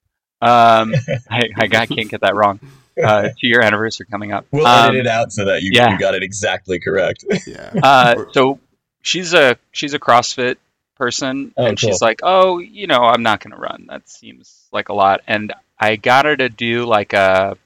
[0.44, 0.92] Um,
[1.30, 2.58] I, I got- can't get that wrong.
[3.00, 4.44] Uh, two year anniversary coming up.
[4.50, 5.92] We'll Um, edit it out so that you, yeah.
[5.92, 7.24] you got it exactly correct.
[7.46, 7.70] yeah.
[7.80, 8.58] uh, so
[9.02, 10.56] she's a she's a CrossFit
[10.96, 13.86] person, Oh, and she's like, "Oh, you know, I'm not going to run.
[13.88, 17.56] That seems like a lot." And I got her to do like a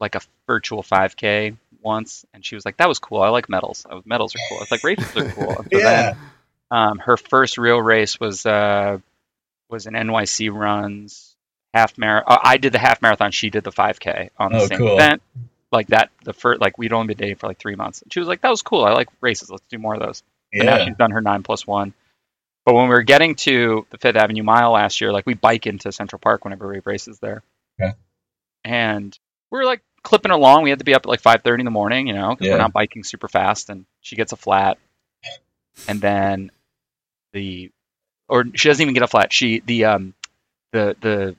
[0.00, 3.22] like a virtual 5K once, and she was like, "That was cool.
[3.22, 3.86] I like medals.
[3.88, 4.58] I was, medals are cool.
[4.58, 6.12] I was like, races are cool." And so Yeah.
[6.12, 6.14] then
[6.70, 8.98] um, her first real race was uh,
[9.68, 11.34] was an NYC runs
[11.74, 12.38] half marathon.
[12.42, 13.30] I did the half marathon.
[13.32, 14.94] She did the 5K on the Oh, same cool.
[14.94, 15.22] event.
[15.72, 18.02] Like that, the first like we'd only been dating for like three months.
[18.02, 18.84] And she was like, "That was cool.
[18.84, 19.50] I like races.
[19.50, 21.92] Let's do more of those." And now she's done her nine plus one.
[22.66, 25.66] But when we were getting to the Fifth Avenue Mile last year, like we bike
[25.66, 27.42] into Central Park whenever we have races there.
[27.80, 27.92] Okay.
[28.64, 29.18] And
[29.50, 30.62] we were like clipping along.
[30.62, 32.54] We had to be up at like 5:30 in the morning, you know, because Yeah.
[32.54, 33.70] we're not biking super fast.
[33.70, 34.78] And she gets a flat,
[35.88, 36.50] and then
[37.32, 37.70] the,
[38.28, 39.32] or she doesn't even get a flat.
[39.32, 40.14] She the um
[40.72, 41.36] the the,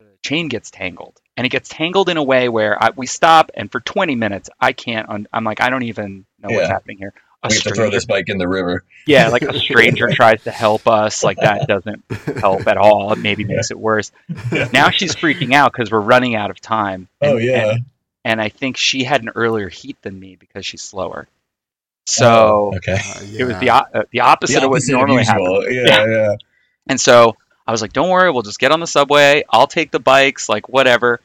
[0.00, 3.50] the chain gets tangled, and it gets tangled in a way where I, we stop,
[3.54, 5.08] and for 20 minutes I can't.
[5.08, 7.12] Un, I'm like I don't even know what's happening here.
[7.46, 8.84] A we have to throw this bike in the river.
[9.06, 12.04] yeah, like a stranger tries to help us, like that doesn't
[12.38, 13.12] help at all.
[13.12, 14.12] It maybe makes it worse.
[14.72, 17.08] Now she's freaking out because we're running out of time.
[17.22, 17.70] Oh And- yeah.
[17.72, 17.84] and,
[18.24, 21.28] and I think she had an earlier heat than me because she's slower.
[22.06, 22.94] So Oh, okay.
[22.94, 25.48] Uh, it was the uh, the opposite, of what opposite of normally happens.
[25.66, 25.72] usual.
[25.72, 26.36] Yeah, yeah.
[26.88, 29.42] And so I was like, "Don't worry, we'll just get on the subway.
[29.50, 31.20] I'll take the bikes, like whatever."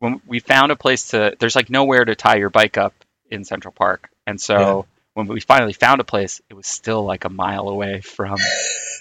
[0.00, 2.92] When we found a place to, there's like nowhere to tie your bike up
[3.30, 4.82] in Central Park, and so Yeah.
[5.26, 8.36] When we finally found a place, it was still like a mile away from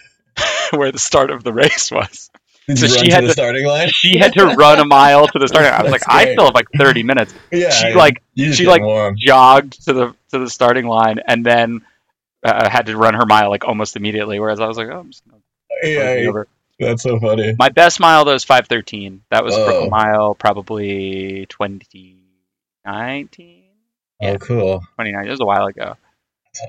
[0.71, 2.30] where the start of the race was.
[2.67, 3.89] Did So she to had the to- starting line?
[3.89, 5.71] She had to run a mile to the starting.
[5.71, 5.80] line.
[5.80, 6.34] I was like, That's I great.
[6.34, 7.34] still have like 30 minutes.
[7.51, 7.69] Yeah.
[7.69, 9.15] she, like- she, like, warm.
[9.17, 11.82] Jogged to the to the starting line, and then
[12.43, 14.39] uh, had to run her mile like almost immediately.
[14.39, 15.41] Whereas I was like, oh, I'm just gonna
[15.84, 16.47] Yeah, over.
[16.80, 17.56] that's so funny.
[17.58, 19.22] My best mile though is 513.
[19.32, 19.65] That was Oh.
[19.65, 23.63] Brooklyn Mile, probably 2019.
[24.22, 24.32] Yeah.
[24.32, 24.84] Oh, cool.
[24.95, 25.28] 29.
[25.28, 25.95] It was a while ago.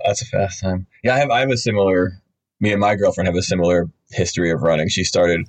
[0.05, 0.87] That's a fast time.
[1.03, 1.31] Yeah, I have.
[1.31, 2.13] I have a similar.
[2.61, 4.89] Me and my girlfriend have a similar history of running.
[4.89, 5.47] She started.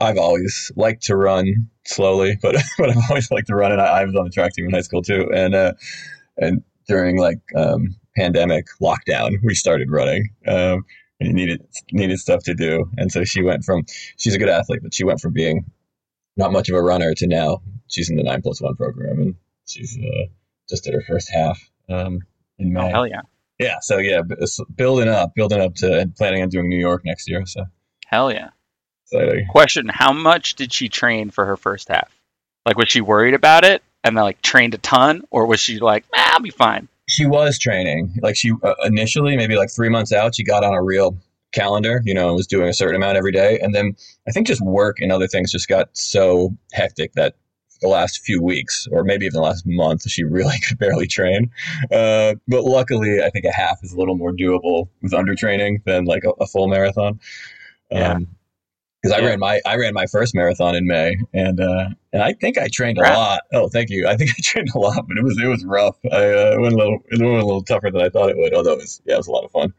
[0.00, 4.00] I've always liked to run slowly, but but I've always liked to run, and I,
[4.00, 5.30] I was on the track team in high school too.
[5.34, 5.72] And uh,
[6.36, 10.28] and during like um, pandemic lockdown, we started running.
[10.46, 10.84] Um,
[11.20, 13.84] and needed needed stuff to do, and so she went from.
[14.16, 15.64] She's a good athlete, but she went from being
[16.36, 19.34] not much of a runner to now she's in the nine plus one program, and
[19.66, 20.26] she's uh,
[20.68, 22.20] just did her first half um,
[22.58, 22.80] in May.
[22.80, 23.22] Oh hell yeah,
[23.62, 24.22] Yeah, so yeah,
[24.74, 27.44] building up, building up to and planning on doing New York next year.
[27.46, 27.64] So
[28.06, 28.50] hell yeah.
[29.10, 29.46] exciting.
[29.48, 32.10] Question: How much did she train for her first half?
[32.66, 35.78] Like, was she worried about it and then like trained a ton, or was she
[35.78, 36.88] like, nah, I'll be fine?
[37.08, 38.14] She was training.
[38.22, 41.16] Like she uh, initially, maybe like three months out, she got on a real
[41.52, 43.58] calendar, you know, and was doing a certain amount every day.
[43.60, 43.94] And then
[44.26, 47.34] I think just work and other things just got so hectic that
[47.82, 51.50] the last few weeks, or maybe even the last month, she really could barely train.
[51.90, 55.82] Uh, but luckily, I think a half is a little more doable with under training
[55.84, 57.20] than like a, a full marathon.
[57.90, 58.12] Yeah.
[58.12, 58.28] Um,
[59.02, 62.34] because I ran my I ran my first marathon in May, and uh, and I
[62.34, 63.42] think I trained a lot.
[63.52, 64.06] Oh, thank you.
[64.06, 65.96] I think I trained a lot, but it was it was rough.
[66.04, 68.36] I uh, it went a little it went a little tougher than I thought it
[68.36, 68.54] would.
[68.54, 69.74] Although it was yeah, it was a lot of fun.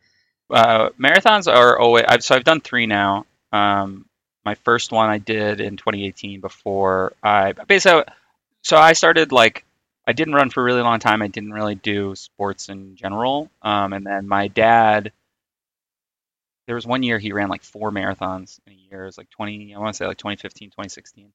[0.50, 3.26] uh, marathons are always I've, so I've done three now.
[3.54, 4.06] Um,
[4.46, 8.04] my first one I did in 2018 before I basically
[8.62, 9.66] so I started like
[10.06, 11.22] I didn't run for a really long time.
[11.22, 13.50] I didn't really do sports in general.
[13.62, 15.14] Um, and then my dad,
[16.68, 19.04] there was one year he ran like four marathons in a year.
[19.04, 21.32] It was like 20, I want to say like 2015, 2016.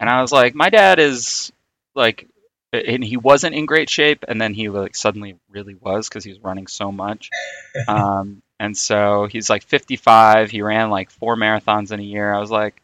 [0.00, 1.52] And I was like, my dad is
[1.94, 2.26] like,
[2.72, 4.24] and he wasn't in great shape.
[4.26, 7.30] And then he like suddenly really was because he was running so much.
[7.88, 10.50] Um, and so he's like 55.
[10.50, 12.32] He ran like four marathons in a year.
[12.32, 12.80] I was like,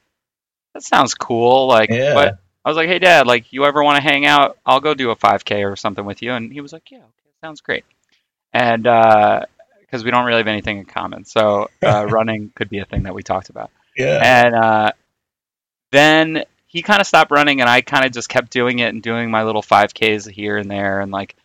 [0.74, 1.66] that sounds cool.
[1.66, 2.14] Like, Yeah.
[2.14, 4.56] but I was like, hey, dad, like, you ever want to hang out?
[4.64, 6.32] I'll go do a 5K or something with you.
[6.32, 7.84] And he was like, yeah, okay, sounds great.
[8.52, 8.84] And
[9.80, 11.24] because we don't really have anything in common.
[11.24, 13.70] So uh, running could be a thing that we talked about.
[13.96, 14.92] Yeah, And uh,
[15.90, 19.02] then he kind of stopped running, and I kind of just kept doing it and
[19.02, 21.00] doing my little 5Ks here and there.
[21.00, 21.36] And like,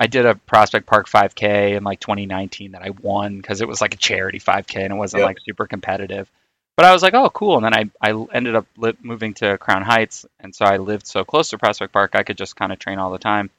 [0.00, 3.80] I did a Prospect Park 5K in like 2019 that I won because it was
[3.82, 5.26] like a charity 5K and it wasn't Yep.
[5.28, 6.30] like super competitive.
[6.76, 7.56] But I was like, oh, cool.
[7.56, 10.24] And then I, I ended up li- moving to Crown Heights.
[10.40, 12.98] And so I lived so close to Prospect Park, I could just kind of train
[12.98, 13.50] all the time.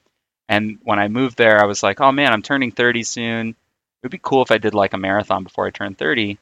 [0.50, 3.50] And when I moved there, I was like, oh man, I'm turning 30 soon.
[3.50, 3.56] It
[4.04, 6.40] would be cool if I did like a marathon before I turned 30.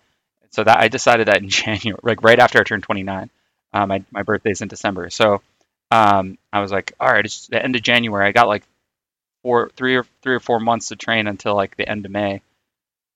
[0.51, 3.29] So that I decided that in January, like right after I turned 29.
[3.73, 5.43] Uh, my my birthday's in December, so
[5.91, 8.25] um, I was like, all right, it's the end of January.
[8.27, 8.63] I got like
[9.49, 12.41] four, three or three or four months to train until like the end of May.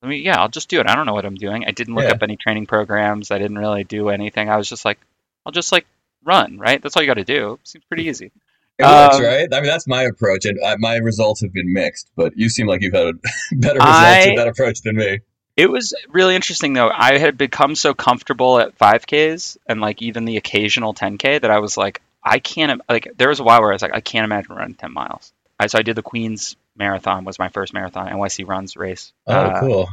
[0.02, 0.88] I mean, yeah, I'll just do it.
[0.90, 1.64] I don't know what I'm doing.
[1.66, 2.12] I didn't look Yeah.
[2.12, 3.32] up any training programs.
[3.32, 4.50] I didn't really do anything.
[4.50, 5.00] I was just like,
[5.46, 5.86] I'll just like
[6.24, 6.82] run, right?
[6.82, 7.60] That's all you got to do.
[7.64, 8.32] Seems pretty easy.
[8.80, 9.48] it works, um, right?
[9.54, 12.10] I mean, that's my approach, and uh, my results have been mixed.
[12.16, 13.16] But you seem like you've had
[13.54, 15.20] better results I- with that approach than me.
[15.56, 16.90] It was really interesting though.
[16.90, 21.60] I had become so comfortable at 5Ks and like even the occasional 10K that I
[21.60, 23.12] was like, I can't like.
[23.18, 25.32] There was a while where I was like, I can't imagine running 10 miles.
[25.64, 29.34] I, so I did the Queens Marathon was my first marathon NYC Runs race, Oh,
[29.34, 29.90] uh, cool.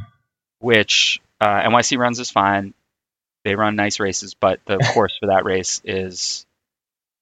[0.58, 2.74] which uh, NYC Runs is fine.
[3.44, 6.46] They run nice races, but the course for that race is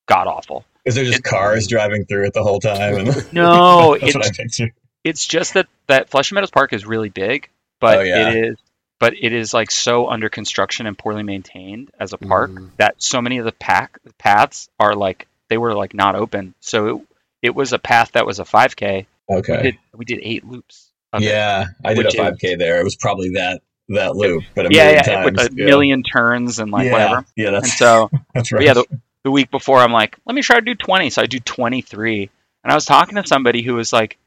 [0.06, 0.64] god awful.
[0.84, 2.96] Is there just it- cars driving through it the whole time?
[2.96, 4.60] And No, that's what I it's
[5.04, 7.48] it's just that that Flushing Meadows Park is really big,
[7.80, 8.30] but Oh, yeah.
[8.30, 8.56] it is
[9.00, 12.70] but it is like so under construction and poorly maintained as a park Mm.
[12.78, 16.54] that so many of the pack paths are like they were like not open.
[16.60, 17.02] So it,
[17.42, 19.06] it was a path that was a 5k.
[19.28, 19.62] We Okay.
[19.62, 20.90] did we did eight loops.
[21.12, 21.26] of it.
[21.26, 22.80] Yeah, I did a 5K there.
[22.80, 25.64] It was probably that that loop, but a yeah, million yeah, with a yeah.
[25.64, 26.92] million turns and like yeah.
[26.92, 27.24] whatever.
[27.36, 28.62] Yeah, And that's so that's right.
[28.62, 28.84] yeah, the,
[29.24, 31.10] the week before I'm like, let me try to do 20.
[31.10, 32.30] So I do 23.
[32.64, 34.18] And I was talking to somebody who was like,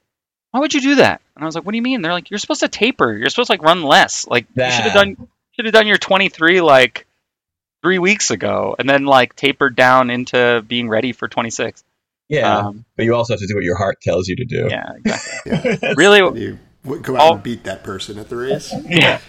[0.51, 1.21] why would you do that?
[1.35, 2.01] And I was like, what do you mean?
[2.01, 3.15] They're like, you're supposed to taper.
[3.15, 4.25] You're supposed to like run less.
[4.27, 7.05] Like you should have done should have done your 23 like
[7.83, 11.83] three weeks ago, and then like tapered down into being ready for 26.
[12.31, 14.67] Yeah, Um, but you also have to do what your heart tells you to do.
[14.71, 15.79] yeah, exactly.
[15.83, 15.93] Yeah.
[15.97, 16.17] really.
[16.41, 17.33] You w- go out Oh.
[17.35, 18.73] and beat that person at the race.
[18.89, 19.19] Yeah.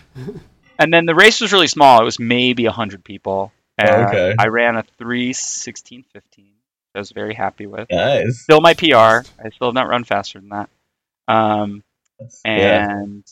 [0.79, 2.01] And then the race was really small.
[2.01, 3.53] It was maybe 100 people.
[3.79, 4.35] And Oh, okay.
[4.39, 6.05] I ran a 3:16:15.
[6.95, 7.89] I was very happy with.
[7.91, 8.41] Nice.
[8.41, 9.25] Still my PR.
[9.43, 10.69] I still have not run faster than that.
[11.29, 11.83] Um,
[12.45, 12.87] yeah.
[12.91, 13.25] and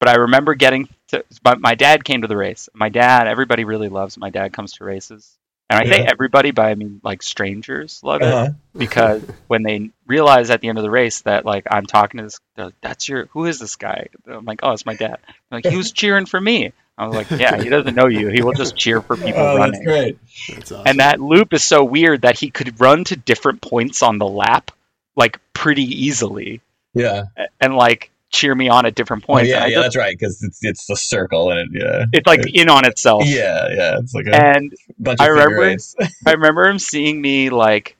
[0.00, 1.24] but I remember getting to.
[1.42, 2.68] But my dad came to the race.
[2.74, 4.16] My dad, everybody really loves.
[4.18, 5.36] My dad comes to races,
[5.70, 8.50] and I say everybody, but I mean like strangers love it Uh-huh.
[8.76, 12.24] because when they realize at the end of the race that like I'm talking to
[12.24, 14.08] this, they're like, that's your who is this guy?
[14.26, 15.18] I'm like, oh, it's my dad.
[15.50, 16.72] They're like he was cheering for me.
[16.98, 18.28] I was like, yeah, he doesn't know you.
[18.28, 20.18] He will just cheer for people Oh, that's great.
[20.50, 20.86] That's awesome.
[20.86, 24.26] And that loop is so weird that he could run to different points on the
[24.26, 24.70] lap
[25.16, 26.60] like pretty easily
[26.92, 27.24] Yeah.
[27.60, 29.50] and like cheer me on at different Oh, points.
[29.50, 30.16] yeah, yeah, just- that's right.
[30.18, 32.04] Because it's it's the circle and it, yeah.
[32.12, 33.24] it's like in on itself.
[33.26, 33.98] Yeah, yeah.
[33.98, 35.76] It's like a And bunch of I remember-
[36.26, 37.96] I remember him seeing me like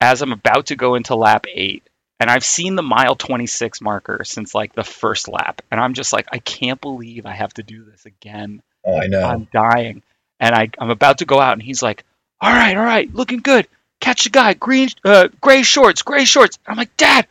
[0.00, 1.82] as I'm about to go into lap eight,
[2.20, 6.12] and I've seen the mile 26 marker since like the first lap, and I'm just
[6.12, 8.62] like, I can't believe I have to do this again.
[8.86, 9.22] Oh, I know.
[9.22, 10.02] I'm dying,
[10.38, 12.04] and I I'm about to go out, and he's like,
[12.40, 13.66] All right, all right, looking good.
[14.00, 16.58] Catch the guy, green, uh, gray shorts, gray shorts.
[16.66, 17.26] I'm like, Dad,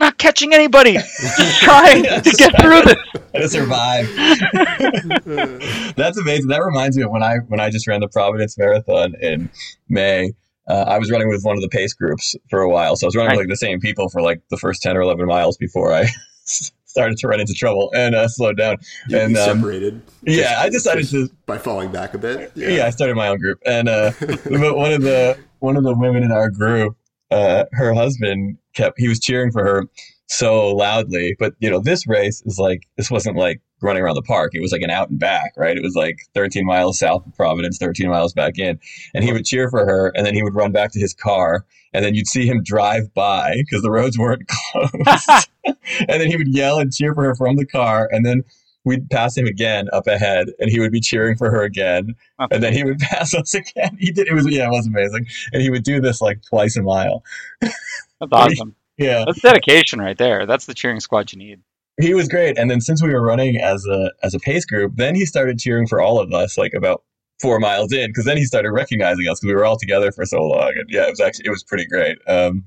[0.00, 0.94] not catching anybody.
[0.94, 2.96] Just trying to get through this.
[3.34, 4.08] to survive.
[5.96, 6.48] That's amazing.
[6.48, 9.50] That reminds me of when I when I just ran the Providence Marathon in
[9.88, 10.32] May.
[10.68, 13.08] uh, I was running with one of the pace groups for a while, so I
[13.08, 15.56] was running with like the same people for like the first ten or eleven miles
[15.56, 16.06] before I
[16.84, 18.76] started to run into trouble and uh, slowed down.
[19.08, 20.02] You, and um, separated.
[20.22, 22.52] yeah, I decided to by falling back a bit.
[22.54, 22.86] yeah.
[22.86, 26.22] I started my own group, and uh, but one of the one of the women
[26.22, 26.96] in our group,
[27.30, 29.84] uh, her husband kept he was cheering for her
[30.28, 31.36] so loudly.
[31.38, 34.54] But you know, this race is like this wasn't like running around the park.
[34.54, 35.76] It was like an out and back, right?
[35.76, 38.78] It was like 13 miles south of Providence, 13 miles back in,
[39.14, 41.64] and he would cheer for her, and then he would run back to his car,
[41.92, 46.36] and then you'd see him drive by because the roads weren't closed, and then he
[46.36, 48.42] would yell and cheer for her from the car, and then
[48.88, 52.14] we'd pass him again up ahead and he would be cheering for her again
[52.50, 53.96] and then he would pass us again.
[54.00, 55.26] He did it was yeah it was amazing.
[55.52, 57.22] And he would do this like twice a mile.
[57.60, 57.72] That's
[58.32, 58.74] awesome.
[58.96, 59.24] yeah.
[59.26, 60.46] That's dedication right there.
[60.46, 61.60] That's the cheering squad you need.
[62.00, 62.58] he was great.
[62.58, 65.58] And then since we were running as a as a pace group then he started
[65.58, 67.02] cheering for all of us like about
[67.40, 70.24] four miles in because then he started recognizing us because we were all together for
[70.24, 70.72] so long.
[70.76, 72.18] And yeah it was actually it was pretty great.
[72.26, 72.64] Um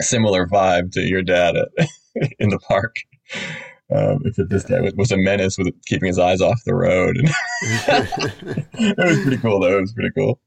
[0.00, 1.88] similar vibe to your dad at,
[2.38, 2.94] in the park
[3.94, 7.16] um, except this guy was, was a menace with keeping his eyes off the road.
[7.16, 7.28] And
[8.74, 9.78] it was pretty cool, though.
[9.78, 10.40] It was pretty cool.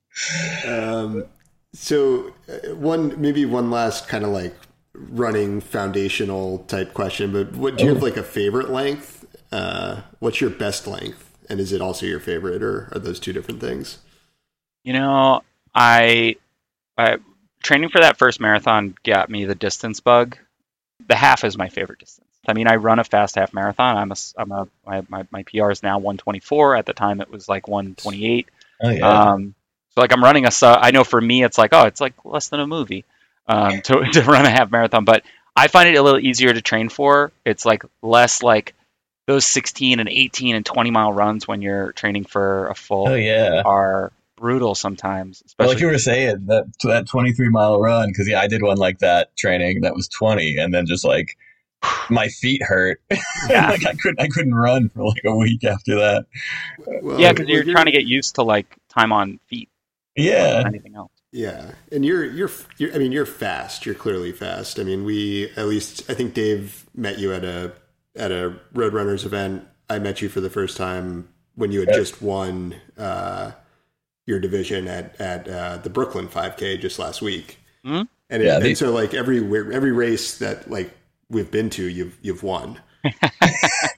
[0.68, 1.26] um,
[1.74, 4.56] so uh, one maybe one last kind of like
[4.94, 9.26] running foundational type question, but what do you have like a favorite length?
[9.52, 13.34] Uh, what's your best length, and is it also your favorite, or are those two
[13.34, 14.00] different things?
[14.84, 15.42] You know,
[15.74, 16.36] I,
[16.98, 17.18] I
[17.64, 20.38] training for that first marathon got me the distance bug.
[21.08, 22.30] The half is my favorite distance.
[22.48, 23.98] I mean, I run a fast half marathon.
[23.98, 26.76] I'm a, I'm a, my, my, my PR is now 124.
[26.76, 28.50] At the time, it was like 128.
[28.84, 29.08] Oh, yeah.
[29.08, 29.54] Um,
[29.89, 32.50] so like I'm running a, I know for me, it's like, oh, it's like less
[32.50, 33.06] than a movie,
[33.48, 35.24] um, to, to run a half marathon, but
[35.56, 37.32] I find it a little easier to train for.
[37.46, 38.74] It's like less like
[39.28, 43.16] those 16 and 18 and 20 mile runs when you're training for a full oh,
[43.16, 43.62] yeah.
[43.64, 48.28] are brutal sometimes, Well, especially like you were saying, that that 23 mile run, because
[48.28, 51.38] yeah, I did one like that training that was 20, and then just like
[52.09, 53.01] my feet hurt.
[53.49, 53.71] Yeah.
[53.71, 56.25] like I couldn't, I couldn't run for like a week after that.
[57.01, 59.67] Well, yeah, because you're trying to get used to like time on feet.
[60.15, 61.11] Yeah, anything else.
[61.32, 63.86] Yeah, and you're, you're you're I mean you're fast.
[63.86, 64.79] You're clearly fast.
[64.79, 67.73] I mean we at least I think Dave met you at a
[68.15, 69.67] at a Roadrunners event.
[69.89, 71.95] I met you for the first time when you had Yeah.
[71.95, 73.51] just won uh,
[74.27, 77.57] your division at at uh, the Brooklyn 5K just last week.
[77.84, 78.07] Mhm.
[78.29, 79.39] And, it, Yeah, and so like every
[79.73, 80.91] every race that like
[81.32, 82.79] we've been to, you've you've won.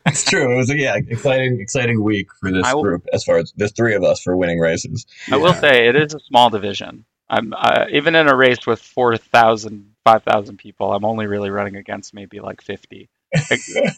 [0.06, 0.54] it's true.
[0.54, 3.52] It was a yeah, exciting, exciting week for this I will- group as far as
[3.58, 5.06] the three of us for winning races.
[5.32, 7.06] I will say it is a small division.
[7.30, 10.94] I'm uh, even in a race with 4,000, 5,000 people.
[10.94, 13.10] I'm only really running against maybe like 50.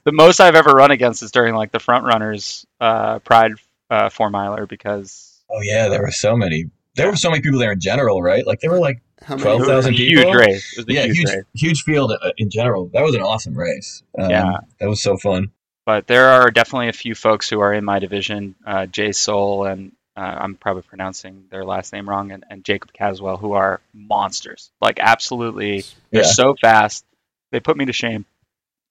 [0.06, 3.54] The most I've ever run against is during like the front runners uh, Pride
[3.90, 6.66] uh, four miler because Oh yeah, there were so many.
[6.96, 8.48] There were so many people there in general, right?
[8.48, 10.24] Like there were like How 12,000 it was a people?
[10.24, 10.74] huge race.
[10.74, 11.44] It was a yeah, huge, huge, race.
[11.56, 12.88] huge field uh, in general.
[12.94, 14.04] That was an awesome race.
[14.18, 14.58] Um, Yeah.
[14.80, 15.52] that was so fun.
[15.86, 19.66] But there are definitely a few folks who are in my division, uh, Jay Soul
[19.66, 23.82] and uh, I'm probably pronouncing their last name wrong, and, and Jacob Caswell, who are
[23.94, 24.72] monsters.
[24.80, 26.28] Like absolutely, they're Yeah.
[26.30, 27.04] so fast.
[27.52, 28.26] They put me to shame.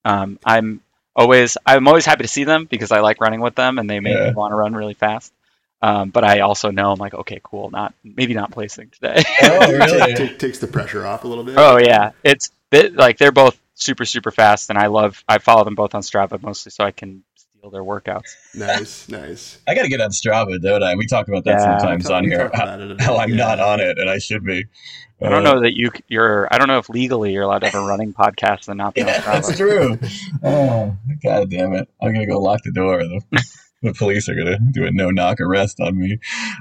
[0.05, 0.81] Um, I'm
[1.15, 3.99] always I'm always happy to see them because I like running with them, and they
[3.99, 4.25] make Yeah.
[4.29, 5.33] me want to run really fast.
[5.85, 9.21] Um, but I also know I'm like, okay, cool, not maybe not placing today.
[9.43, 10.13] Oh really?
[10.15, 11.55] Take- takes the pressure off a little bit.
[11.57, 15.63] oh yeah, it's they, like they're both super super fast, and I love I follow
[15.63, 18.29] them both on Strava mostly so I can steal their workouts.
[18.55, 19.59] nice, nice.
[19.67, 20.95] I got to get on Strava, don't I?
[20.95, 21.77] We talk about that Yeah.
[21.79, 22.49] sometimes We on here.
[22.49, 23.35] talk about it a bit, How I'm yeah.
[23.45, 24.65] not on it, and I should be.
[25.21, 26.47] I don't Uh, know that you you're.
[26.51, 29.01] I don't know if legally you're allowed to have a running podcast and not be
[29.01, 29.97] on Yeah, that's true.
[30.43, 31.87] Oh, God damn it.
[32.01, 33.01] I'm going to go lock the door.
[33.85, 36.19] The, the police are going to do a no knock arrest on me.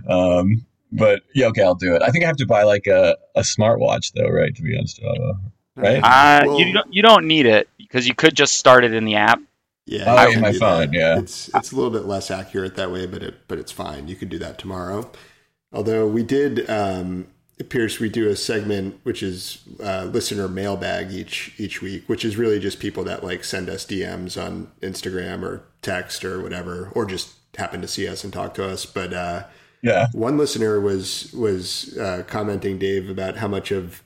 [0.08, 2.02] Um, but yeah, okay, I'll do it.
[2.02, 4.84] I think I have to buy like a, a smartwatch, though, right, to be on
[4.84, 5.40] Strava.
[5.76, 5.98] Right?
[6.02, 9.04] Uh, Well- you don't you don't need it because you could just start it in
[9.04, 9.40] the app.
[9.86, 10.94] Yeah, Oh, you in my phone, that.
[10.94, 11.18] yeah.
[11.18, 14.08] It's it's a little bit less accurate that way, but it but it's fine.
[14.08, 15.10] You can do that tomorrow.
[15.72, 17.26] Although we did, um,
[17.58, 22.24] it appears we do a segment which is uh, listener mailbag each each week, which
[22.24, 26.90] is really just people that like send us DMs on Instagram or text or whatever,
[26.94, 28.86] or just happen to see us and talk to us.
[28.86, 29.44] But uh,
[29.82, 30.06] Yeah.
[30.12, 34.02] one listener was was uh, commenting, Dave, about how much of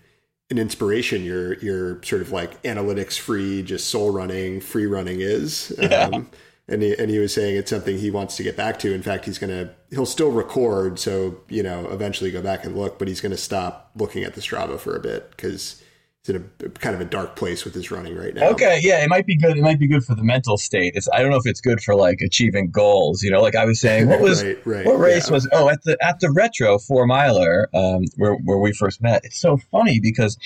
[0.50, 5.72] an inspiration your your sort of like analytics free, just soul running, free running is.
[5.80, 6.10] Yeah.
[6.12, 6.30] Um,
[6.70, 8.92] and he, and he was saying it's something he wants to get back to.
[8.94, 12.98] In fact, he's gonna he'll still record, so you know eventually go back and look,
[12.98, 15.82] but he's gonna stop looking at the Strava for a bit because
[16.28, 18.48] in a kind of a dark place with his running right now.
[18.50, 19.56] Okay, yeah, it might be good.
[19.56, 20.94] It might be good for the mental state.
[20.96, 23.22] It's I don't know if it's good for like achieving goals.
[23.22, 25.34] You know, like I was saying, what was right, right, what race yeah.
[25.34, 25.48] was?
[25.52, 29.24] Oh, at the at the retro four miler, um, where where we first met.
[29.24, 30.38] It's so funny because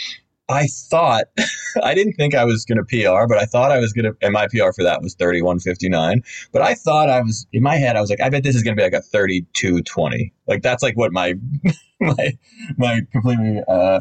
[0.48, 1.24] I thought
[1.82, 4.16] I didn't think I was going to PR, but I thought I was going to.
[4.20, 6.22] And my PR for that was thirty one fifty nine.
[6.52, 7.96] But I thought I was in my head.
[7.96, 10.32] I was like, I bet this is going to be like a thirty two twenty.
[10.46, 11.34] Like that's like what my
[12.00, 12.38] my
[12.76, 13.62] my completely.
[13.66, 14.00] Uh,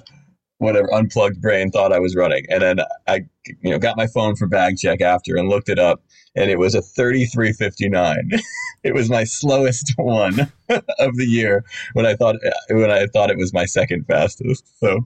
[0.61, 2.45] whatever unplugged brain thought I was running.
[2.49, 3.25] And then I
[3.61, 6.03] you know got my phone for bag check after and looked it up
[6.35, 8.29] and it was a 3359.
[8.83, 10.39] it was my slowest one
[10.69, 12.35] of the year when I thought
[12.69, 14.63] when I thought it was my second fastest.
[14.79, 14.99] So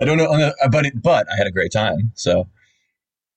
[0.00, 2.12] I don't know but it, but I had a great time.
[2.14, 2.48] So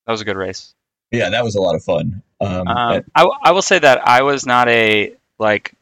[0.05, 0.73] That was a good race.
[1.11, 2.23] yeah, that was a lot of fun.
[2.39, 5.73] Um, Um, I, I will say that I was not a like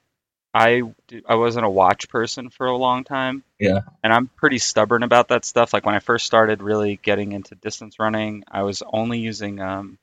[0.53, 0.81] I
[1.27, 3.43] I wasn't a watch person for a long time.
[3.63, 3.79] Yeah.
[4.03, 5.73] And I'm pretty stubborn about that stuff.
[5.73, 9.97] Like when I first started really getting into distance running, I was only using um,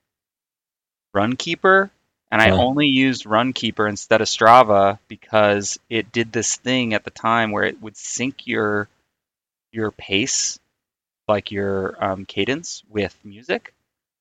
[1.15, 1.91] Runkeeper,
[2.31, 2.57] and I Huh.
[2.59, 7.65] only used Runkeeper instead of Strava because it did this thing at the time where
[7.65, 8.89] it would sync your
[9.73, 10.59] your pace,
[11.29, 13.73] like your um, cadence, with music.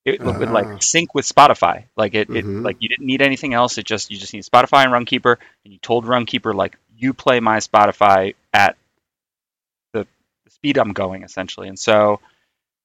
[0.06, 0.54] It would Ah.
[0.54, 1.86] like sync with Spotify.
[1.96, 2.64] Like it, it Mhm.
[2.64, 3.78] like you didn't need anything else.
[3.78, 7.40] It just you just need Spotify and Runkeeper, and you told Runkeeper like you play
[7.40, 8.89] my Spotify at the, the
[10.60, 11.68] speed I'm going essentially.
[11.70, 12.20] And so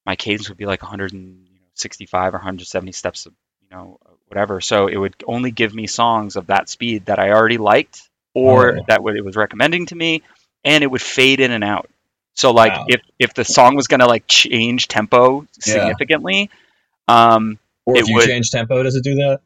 [0.06, 3.32] my cadence would be like 165 or 170 steps, you
[3.70, 3.98] know,
[4.28, 4.60] whatever.
[4.60, 8.78] So it would only give me songs of that speed that I already liked or
[8.78, 8.84] Oh.
[8.88, 10.22] that what it was recommending to me,
[10.64, 11.88] and it would fade in and out.
[12.34, 12.86] So like Wow.
[12.88, 16.50] if if the song was gonna like change tempo significantly,
[17.08, 19.40] um, or if you would- change tempo, does it do that?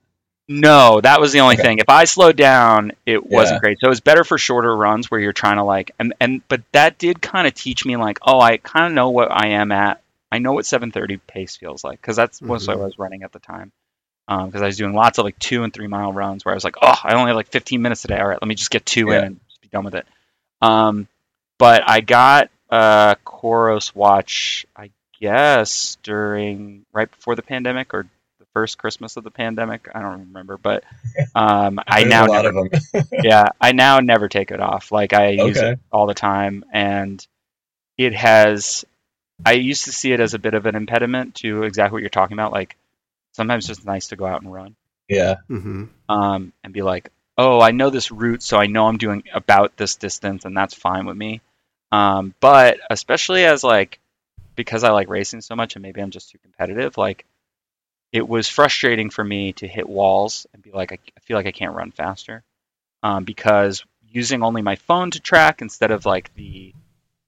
[0.51, 1.63] No, that was the only Okay.
[1.63, 1.79] thing.
[1.79, 3.79] If I slowed down, it wasn't great.
[3.81, 6.63] So it was better for shorter runs where you're trying to like and and but
[6.73, 9.73] that did kind of teach me like, oh, I kind of know what I am
[9.73, 10.03] at.
[10.33, 12.71] I know what 7:30 pace feels like because that's what Mhm.
[12.71, 13.73] I was running at the time.
[14.29, 16.65] Because I was doing lots of like two and three mile runs where I was
[16.65, 18.19] like, oh, I only have like 15 minutes today.
[18.19, 19.13] All right, let me just get two Yeah.
[19.13, 20.07] in and just be done with it.
[20.63, 21.09] Um,
[21.59, 24.91] but I got a Coros watch, I
[25.21, 28.07] guess, during right before the pandemic or
[28.55, 29.89] first Christmas of the pandemic.
[29.95, 30.85] I don't remember, but
[31.35, 33.05] um, I now a lot never, of them.
[33.23, 34.93] yeah, I now never take it off.
[34.93, 37.25] Like I use it all the time, and
[37.97, 38.85] it has.
[39.47, 42.11] I used to see it as a bit of an impediment to exactly what you're
[42.11, 42.53] talking about.
[42.53, 42.77] Like
[43.33, 44.75] sometimes it's just nice to go out and run
[45.09, 48.99] yeah, hmm um, and be like, oh, I know this route, so I know I'm
[48.99, 51.41] doing about this distance, and that's fine with me.
[51.91, 53.99] Um, but especially as like
[54.55, 57.25] because I like racing so much, and maybe I'm just too competitive, like
[58.13, 61.47] it was frustrating for me to hit walls and be like, I, I feel like
[61.47, 62.43] I can't run faster
[63.03, 66.75] um, because using only my phone to track instead of like the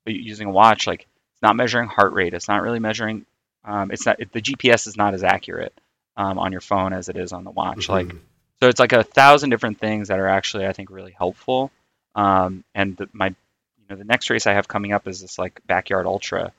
[0.07, 3.27] using a watch, like it's not measuring heart rate, it's not really measuring.
[3.65, 5.79] Um, it's not the GPS is not as accurate
[6.17, 7.89] um, on your phone as it is on the watch.
[7.89, 8.19] Like Mhm.
[8.61, 11.71] so it's like a thousand different things that are actually I think really helpful.
[12.15, 15.39] Um, and the, my you know the next race I have coming up is this
[15.39, 16.53] like backyard ultra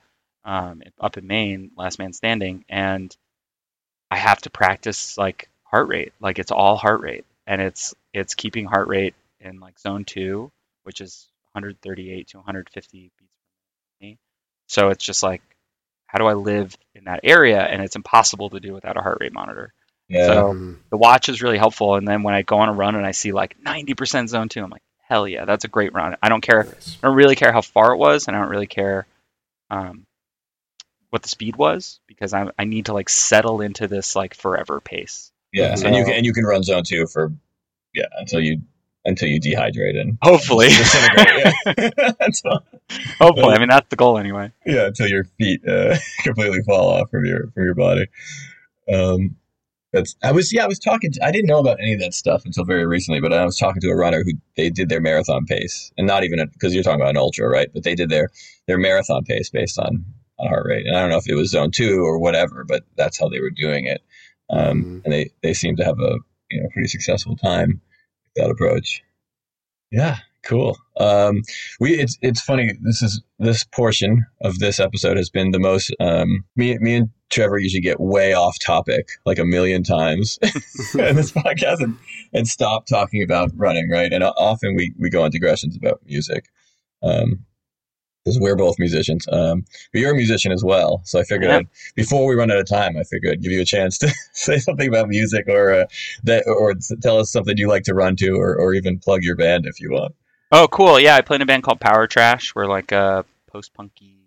[0.45, 3.15] um, up in Maine, last man standing, and
[4.11, 6.13] I have to practice like heart rate.
[6.19, 10.51] Like it's all heart rate, and it's it's keeping heart rate in like zone two,
[10.83, 13.25] which is 138 to 150 beats per
[14.01, 14.19] minute.
[14.67, 15.41] So it's just like
[16.07, 17.61] how do I live in that area?
[17.61, 19.73] And it's impossible to do without a heart rate monitor
[20.09, 20.25] yeah.
[20.25, 20.77] So- Mhm.
[20.89, 21.95] the watch is really helpful.
[21.95, 24.61] And then when I go on a run and I see like 90% zone two,
[24.61, 26.17] I'm like, hell yeah, that's a great run.
[26.21, 26.67] I don't care.
[26.67, 29.07] I don't really care how far it was, and I don't really care
[29.69, 30.05] um,
[31.11, 34.81] what the speed was because I I need to like settle into this like forever
[34.81, 35.31] pace.
[35.53, 37.31] Yeah, So- and you can and you can run zone two for
[37.93, 38.61] yeah until you
[39.05, 41.53] until you dehydrate and Hopefully, disintegrate.
[41.77, 42.11] Yeah.
[42.19, 42.63] Until-
[43.19, 43.55] hopefully.
[43.55, 44.51] I mean that's the goal anyway.
[44.65, 48.05] yeah, until your feet uh, completely fall off from your from your body.
[48.91, 49.35] Um,
[49.93, 51.11] that's I was yeah I was talking.
[51.11, 53.57] To, I didn't know about any of that stuff until very recently, but I was
[53.57, 56.83] talking to a runner who they did their marathon pace, and not even because you're
[56.83, 57.67] talking about an ultra, right?
[57.73, 58.29] But they did their
[58.67, 60.05] their marathon pace based on
[60.41, 62.83] on heart rate, and I don't know if it was zone two or whatever, but
[62.97, 64.01] that's how they were doing it,
[64.49, 65.01] um, Mhm.
[65.05, 66.17] and they they seemed to have a
[66.49, 67.81] you know pretty successful time
[68.25, 69.01] with that approach.
[69.91, 70.77] Yeah, cool.
[70.99, 71.41] Um,
[71.79, 72.71] we it's it's funny.
[72.81, 75.93] This is this portion of this episode has been the most.
[75.99, 81.15] Um, me me and Trevor usually get way off topic like a million times in
[81.15, 81.97] this podcast and,
[82.33, 84.11] and stop talking about running, right?
[84.11, 86.45] And often we we go on digressions about music.
[87.03, 87.45] Um,
[88.23, 89.27] because we're both musicians.
[89.31, 91.57] Um, but you're a musician as well, so I figured Yeah.
[91.57, 94.13] I'd, before we run out of time, I figured I'd give you a chance to
[94.33, 95.85] say something about music or uh,
[96.23, 99.35] that, or tell us something you like to run to, or, or even plug your
[99.35, 100.15] band if you want.
[100.51, 100.99] Oh, cool.
[100.99, 102.53] Yeah, I play in a band called Power Trash.
[102.53, 104.17] We're like a post punky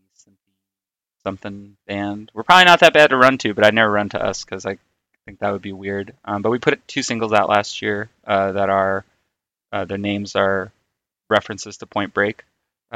[1.24, 2.30] something band.
[2.34, 4.64] We're probably not that bad to run to, but I'd never run to us because
[4.66, 4.78] I
[5.24, 6.14] think that would be weird.
[6.24, 9.04] Um, but we put two singles out last year uh, that are
[9.72, 10.70] uh, their names are
[11.28, 12.44] references to Point Break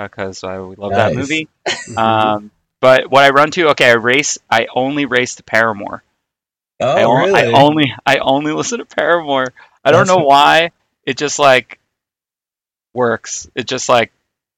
[0.04, 1.48] because I love that movie.
[1.96, 4.38] Um, but what I run to, okay, I race.
[4.50, 6.02] I only race to Paramore.
[6.80, 7.54] I, Oh, on- really?
[7.54, 9.46] I only I only listen to Paramore.
[9.84, 10.70] I don't That's know why.
[11.04, 11.78] It just like
[12.94, 13.48] works.
[13.54, 14.12] It just like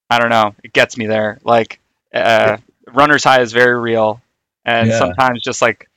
[0.09, 0.55] I don't know.
[0.65, 1.39] It gets me there.
[1.45, 1.79] Like
[2.13, 2.59] uh,
[2.93, 4.21] runner's high is very real,
[4.65, 4.99] and Yeah.
[4.99, 5.89] sometimes just like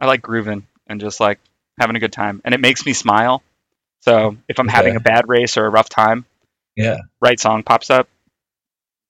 [0.00, 1.38] I like grooving and just like
[1.78, 3.42] having a good time, and it makes me smile.
[4.00, 6.24] So if I'm having a bad race or a rough time,
[6.74, 6.96] Yeah.
[7.20, 8.08] right song pops up,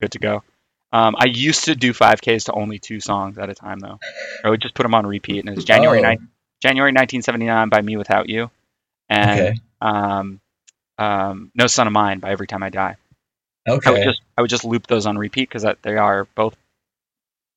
[0.01, 0.43] good to go.
[0.93, 3.99] Um, I used to do 5Ks to only two songs at a time though.
[4.45, 6.03] I would just put them on repeat, and it was January Oh.
[6.03, 6.23] 9th,
[6.63, 8.51] January 1979 by mewithoutYou,
[9.09, 9.55] and Okay.
[9.81, 10.41] um,
[10.99, 12.97] um, No Son of Mine by Every Time I Die.
[13.67, 14.05] I would Okay.
[14.05, 16.57] just I would just loop those on repeat because they are both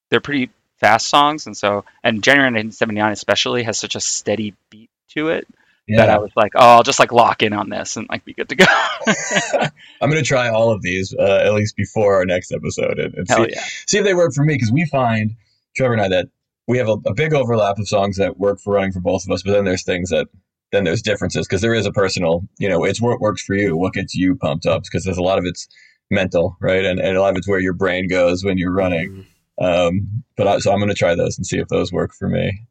[0.10, 4.90] they're pretty fast songs, and so and January 1979 especially has such a steady beat
[5.10, 5.48] to it
[5.90, 8.34] that I was like, oh, I'll just like lock in on this and like be
[8.34, 8.66] good to go.
[10.02, 13.28] I'm gonna try all of these uh, at least before our next episode and, and
[13.28, 13.64] see, yeah!
[13.88, 15.36] see if they work for me because we find
[15.76, 16.30] Trevor and I that
[16.68, 19.32] we have a, a big overlap of songs that work for running for both of
[19.32, 20.28] us, but then there's things that
[20.72, 23.78] then there's differences because there is a personal, you know, it's what works for you,
[23.78, 25.68] what gets you pumped up because there's a lot of it's
[26.10, 29.26] mental, right, and, and a lot of it's where your brain goes when you're running.
[29.60, 32.66] Um, but I, so I'm gonna try those and see if those work for me.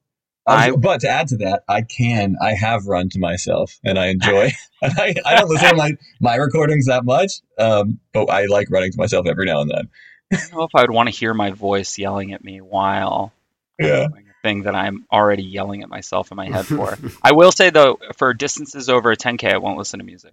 [0.47, 4.07] I- but to add to that, I can, I have run to myself and I
[4.09, 4.51] enjoy,
[4.83, 7.33] and I, I don't listen to my, my recordings that much.
[7.59, 9.89] Um, but I like running to myself every now and then.
[10.33, 13.33] I don't know if I would want to hear my voice yelling at me while
[13.79, 14.09] Yeah.
[14.09, 16.97] doing a thing that I'm already yelling at myself in my head for.
[17.23, 20.33] I will say though, for distances over a 10k, I won't listen to music.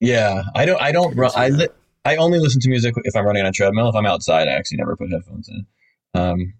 [0.00, 0.42] Yeah.
[0.54, 1.68] I don't, I don't run, I, li-
[2.04, 3.88] I only listen to music if I'm running on a treadmill.
[3.90, 5.66] If I'm outside, I actually never put headphones in.
[6.14, 6.54] Um,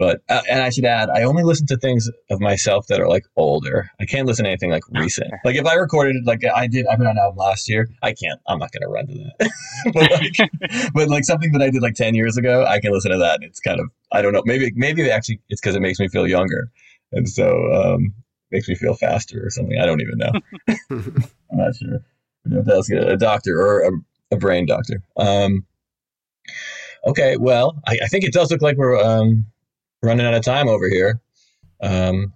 [0.00, 3.06] but, uh, and I should add, I only listen to things of myself that are
[3.06, 3.90] like older.
[4.00, 5.30] I can't listen to anything like recent.
[5.44, 8.14] Like if I recorded, like I did, I put out an album last year, I
[8.14, 9.50] can't, I'm not going to run to that.
[9.92, 13.10] but like, but like something that I did like 10 years ago, I can listen
[13.10, 13.34] to that.
[13.34, 16.00] And it's kind of, I don't know, maybe, maybe it actually it's because it makes
[16.00, 16.70] me feel younger.
[17.12, 18.14] And so, um,
[18.50, 19.78] makes me feel faster or something.
[19.78, 20.32] I don't even know.
[20.90, 22.00] I'm not sure.
[22.48, 23.90] To ask a, a doctor or a,
[24.34, 25.02] a brain doctor.
[25.18, 25.66] Um,
[27.06, 29.44] okay, well, I, I think it does look like we're um,
[30.02, 31.20] running out of time over here.
[31.82, 32.32] Um,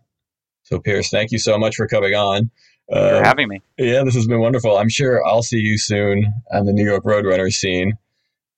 [0.63, 2.51] so, Pierce, thank you so much for coming on.
[2.91, 3.63] for Uh, having me.
[3.79, 4.77] yeah, this has been wonderful.
[4.77, 7.99] I'm sure I'll see you soon on the New York Roadrunner scene.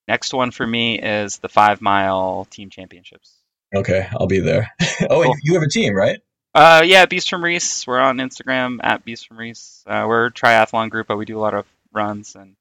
[0.09, 3.33] Next one for me is the five mile team championships.
[3.75, 4.71] Okay, I'll be there.
[5.11, 5.35] oh, Cool.
[5.43, 6.21] you have a team, right?
[6.55, 7.87] Uh, yeah, Beast from Reese.
[7.87, 9.83] We're on Instagram at Beast from Reese.
[9.87, 12.55] Uh, we're a triathlon group, but we do a lot of runs, and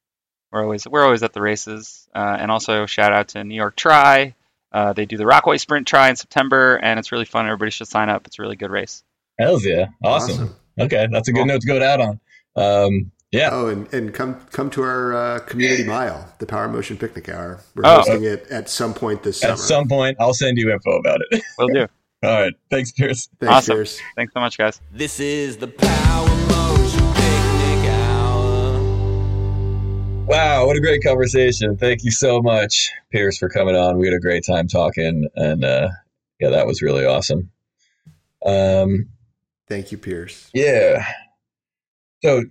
[0.52, 2.08] we're always we're always at the races.
[2.14, 4.34] Uh, and also shout out to New York Tri.
[4.76, 7.46] Uh, they do the Rockaway Sprint Tri in September, and it's really fun.
[7.46, 8.26] Everybody should sign up.
[8.26, 9.02] It's a really good race.
[9.38, 9.86] Hells yeah.
[10.04, 10.54] Awesome.
[10.78, 11.46] Okay, that's a good Cool.
[11.46, 12.20] note to go out on.
[12.56, 13.48] Um, yeah.
[13.52, 17.60] Oh, and, and come come to our uh, community mile, the Power Motion Picnic Hour.
[17.74, 17.96] We're Oh.
[17.96, 19.54] hosting it at some point this summer.
[19.54, 21.42] At some point, I'll send you info about it.
[21.58, 21.86] We'll do.
[22.22, 22.52] All right.
[22.70, 23.28] Thanks, Pierce.
[23.40, 23.76] Thanks, Awesome.
[23.76, 24.00] Pierce.
[24.14, 24.80] Thanks so much, guys.
[24.92, 26.28] This is the Power
[30.56, 31.76] Wow, what a great conversation.
[31.76, 33.98] Thank you so much, Pierce, for coming on.
[33.98, 35.90] We had a great time talking, and uh,
[36.40, 37.50] yeah, that was really awesome.
[38.42, 39.10] Um,
[39.68, 40.48] Thank you, Pierce.
[40.54, 41.04] yeah.
[42.24, 42.44] So,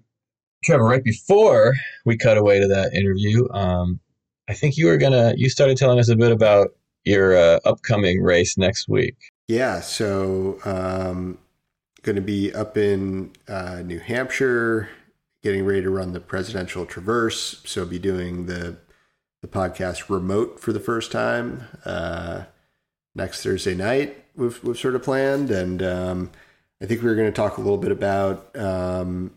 [0.64, 1.74] Trevor, right before
[2.06, 4.00] we cut away to that interview, um,
[4.48, 6.76] I think you were gonna you started telling us a bit about
[7.06, 9.16] your uh, upcoming race next week.
[9.48, 11.40] Yeah, so um,
[12.04, 14.90] going to be up in uh, New Hampshire,
[15.46, 17.62] getting ready to run the Presidential Traverse.
[17.66, 18.78] So be doing the
[19.44, 22.46] the podcast remote for the first time uh,
[23.14, 24.26] next Thursday night.
[24.36, 26.32] We've we've sort of planned, and um,
[26.82, 28.58] I think we are going to talk a little bit about.
[28.58, 29.32] Um,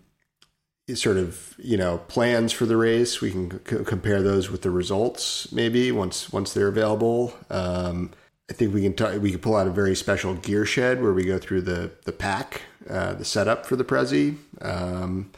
[0.95, 4.71] sort of you know plans for the race we can c- compare those with the
[4.71, 8.11] results maybe once once they're available um,
[8.49, 11.13] I think we can talk, we can pull out a very special gear shed where
[11.13, 15.31] we go through the the pack, uh, the setup for the Prezi, um,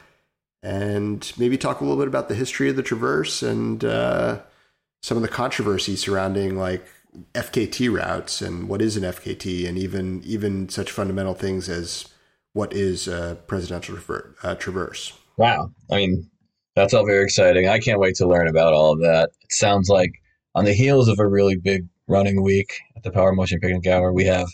[0.62, 4.40] and maybe talk a little bit about the history of the Traverse and uh,
[5.02, 6.86] some of the controversy surrounding like
[7.34, 12.06] FKT routes and what is an FKT, and even even such fundamental things as
[12.52, 15.12] what is a presidential traver- uh, traverse.
[15.36, 15.70] Wow.
[15.90, 16.30] I mean,
[16.74, 17.68] that's all very exciting.
[17.68, 19.30] I can't wait to learn about all of that.
[19.42, 20.12] It sounds like
[20.54, 24.12] on the heels of a really big running week at the Power Motion Picnic Hour,
[24.12, 24.48] we have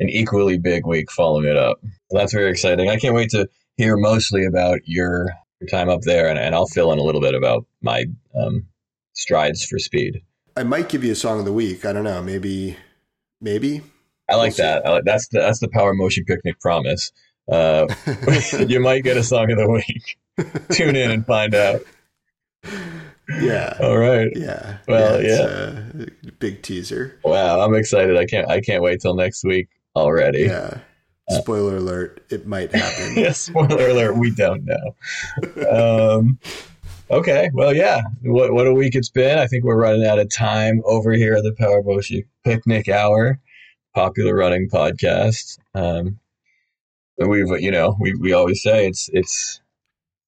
[0.00, 1.80] an equally big week following it up.
[2.10, 2.88] That's very exciting.
[2.88, 3.48] I can't wait to
[3.78, 7.22] hear mostly about your, your time up there, and, and I'll fill in a little
[7.22, 8.04] bit about my
[8.38, 8.66] um,
[9.14, 10.20] strides for speed.
[10.56, 11.86] I might give you a song of the week.
[11.86, 12.20] I don't know.
[12.20, 12.76] Maybe
[13.40, 13.80] maybe.
[14.28, 14.86] I like We'll that.
[14.86, 17.12] I like, that's the that's the Power Motion Picnic promise.
[17.50, 17.86] Uh,
[18.66, 20.18] you might get a song of the week.
[20.72, 21.80] Tune in and find out.
[23.40, 23.76] yeah.
[23.80, 24.30] All right.
[24.34, 24.78] Yeah.
[24.88, 27.18] Well, it's a big teaser.
[27.24, 28.16] Wow, I'm excited.
[28.16, 30.42] I can't I can't wait till next week already.
[30.42, 30.78] Yeah.
[31.30, 33.32] Spoiler alert, it might happen.
[33.34, 36.18] Spoiler alert, we don't know.
[36.18, 36.38] Um,
[37.10, 38.00] okay, well, yeah.
[38.22, 39.38] What what a week it's been.
[39.38, 43.38] I think we're running out of time over here at the Power Motion Picnic Hour,
[43.94, 45.58] popular running podcast.
[45.74, 46.18] Um,
[47.18, 49.60] we've you know we we always say it's it's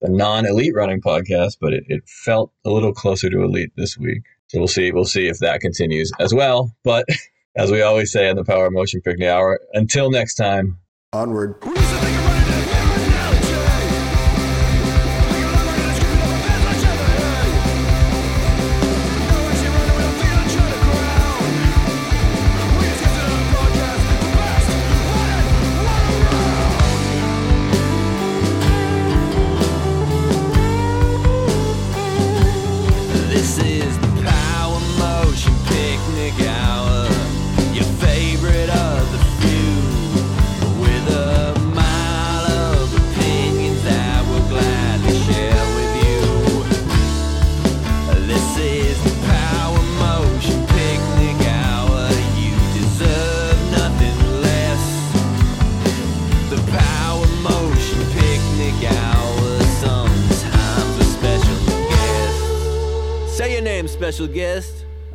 [0.02, 4.22] a non-elite running podcast, but it, it felt a little closer to elite this week.
[4.48, 6.74] So we'll see we'll see if that continues as well.
[6.84, 7.06] But
[7.56, 10.76] as we always say on the Power Motion Picnic Hour, until next time.
[11.12, 11.89] Onward.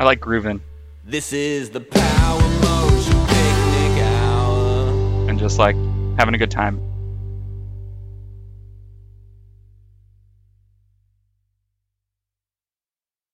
[0.06, 0.62] I like grooving
[1.04, 5.30] This is the Power Motion Picnic Hour.
[5.30, 5.76] and just like
[6.20, 6.80] having a good time.